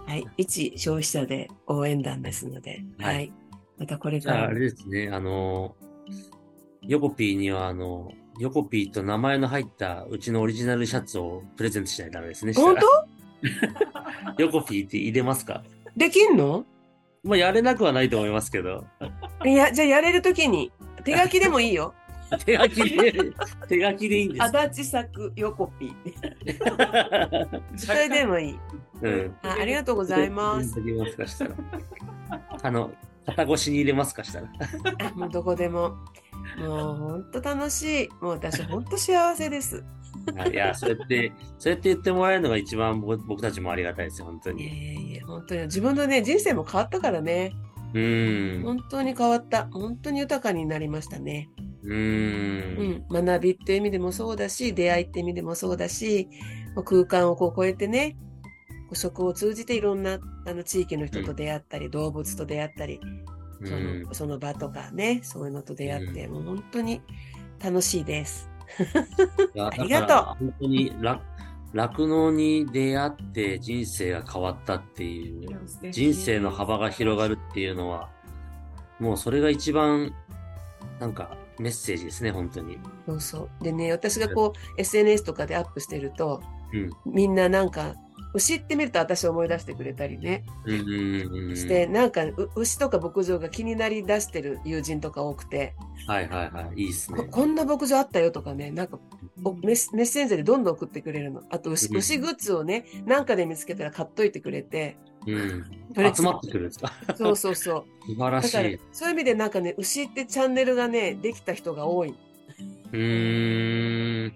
[0.06, 0.26] はい。
[0.38, 3.08] 一消費者で応援団ですので、は。
[3.08, 3.34] はいい
[3.78, 4.60] またこれじゃあ、あからも。
[4.60, 5.76] れですね、あの、
[6.88, 12.54] 横ピーには、あの、横ピーと名前の入ったうちのオリジナルシャツをプレゼントしないとダメですね。
[12.54, 15.64] 本したら横ピーって入れますか？
[15.96, 16.66] 当できんの？
[17.24, 18.86] まあ、やれなくはないと思いますけど。
[19.46, 20.72] いや、じゃあやれるときに、
[21.04, 21.94] 手書きでもいいよ。
[22.46, 23.14] 手書きで、
[23.68, 25.94] 手書きでいいんです足立作横 P。
[27.76, 28.60] それでもいい。
[29.02, 29.36] うん。
[29.42, 30.76] あありがとうございます。
[32.62, 32.92] あの、
[33.28, 34.50] 肩越しに入れますかしたら。
[35.00, 35.98] あ もうどこでも。
[36.58, 38.10] もう本当楽しい。
[38.22, 39.84] もう私本当幸せです。
[40.52, 44.64] いや、そうやって、そうやって言ってもらえるのが一番僕僕たちもありがたいですよ、本当に。
[44.64, 47.54] いやいや、本当に自分のね、人生も変わったからね。
[47.94, 48.64] うーん。
[48.64, 49.68] 本当に変わった。
[49.72, 51.50] 本当に豊かになりましたね。
[51.84, 53.08] うー。
[53.10, 53.26] うんん。
[53.26, 56.30] 学びっていう意味でもそうだし、出会いっていう意味でもそうだし、
[56.86, 58.18] 空間をこう超えてね、
[58.96, 63.00] 食を通じていろんなあの地域の人と出会ったり、動物と出会ったり、
[63.64, 64.04] そうん。
[64.04, 67.02] のその場とかね、そういうのと出会って、もう本当に
[67.64, 68.50] 楽しいです。
[69.58, 70.46] ありがとう。
[70.46, 71.22] 本当に楽
[71.74, 75.60] 酪農に出会って人生が変わったっていう、
[75.92, 78.10] 人生の幅が広がるっていうのは、
[79.00, 80.14] もうそれが一番、
[81.00, 82.80] なんかメッセージですね、本当に。
[83.06, 83.64] そうそう。
[83.64, 86.42] でね、私がこう、SNS とかでアップしてると、
[86.74, 86.90] うん。
[87.06, 87.94] みんななんか、
[88.38, 91.56] 牛って見ると私を思い出してくれたりね、うんうんうんうん。
[91.56, 95.74] して、なんか、う牛とか牧場が気になり出してる友人とか多くて、
[96.08, 97.24] はいはいはい、いいですね。
[97.24, 99.00] ここんな牧場あったよとかね、なんか
[99.44, 101.42] おメッメッセンジャーでどんどん送ってくれるの。
[101.50, 105.66] あと牛、うん牛グッズをね、なんかで見つけたら買っといてくれて、うん。
[106.16, 106.94] 集まってくるんですか？
[107.18, 107.86] そうそうそう。
[108.08, 112.14] 素晴らしい。、そういう意味でなんかね、牛ってチャンネルがね、できた人が多い。
[112.94, 114.34] うーん。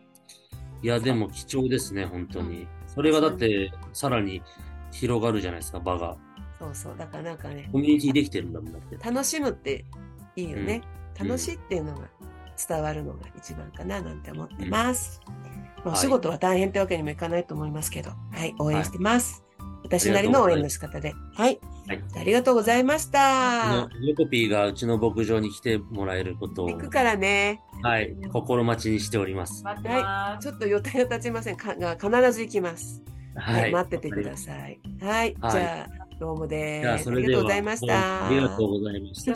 [0.83, 2.67] いや、でも貴重ですね、本当に。
[2.93, 4.41] それがだって、さらに
[4.91, 6.17] 広がるじゃないですか、場が。
[6.59, 6.95] そうそう。
[6.97, 8.97] だからなんかね、コミュニティできてるんだもんだって。
[8.97, 9.85] 楽しむって
[10.35, 10.81] いいよね。
[10.95, 12.09] うん楽しいっていうのが
[12.67, 15.21] 伝わるのが一番かななんて思ってます。
[15.77, 19.43] まあ、おはい仕事は大変ってわけにもいかないと思いますけど、はい、応援してます。
[19.91, 21.13] 私なりの応援の仕方で。
[21.33, 21.59] はい。
[21.87, 29.63] はいありがとうございましたヨコピーがうちの牧場に来てもらえることを行、くからね、はい、心待ちにしております。
[29.63, 30.43] 待ってます。
[30.43, 33.01] ちょっと予定が立ちませんかが、必ず行きます。
[33.35, 34.79] はい、待っててください。
[35.01, 37.09] はい、はいじゃあ、どうもです。
[37.09, 38.27] ありがとうございました。
[38.27, 39.35] ありがとうございました。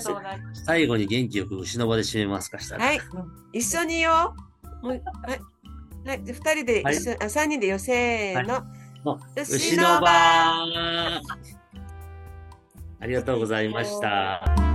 [0.66, 2.86] 最後に元気よく牛の場で締めますかしたら。
[2.86, 3.00] はい、
[3.52, 4.36] 一緒によ。
[4.82, 5.02] もう、はい。
[6.06, 8.64] はい、じゃあ二人で一緒、あ、三人でよ、せーの。
[9.06, 10.08] の牛牛の場
[13.00, 14.75] ありがとうございました。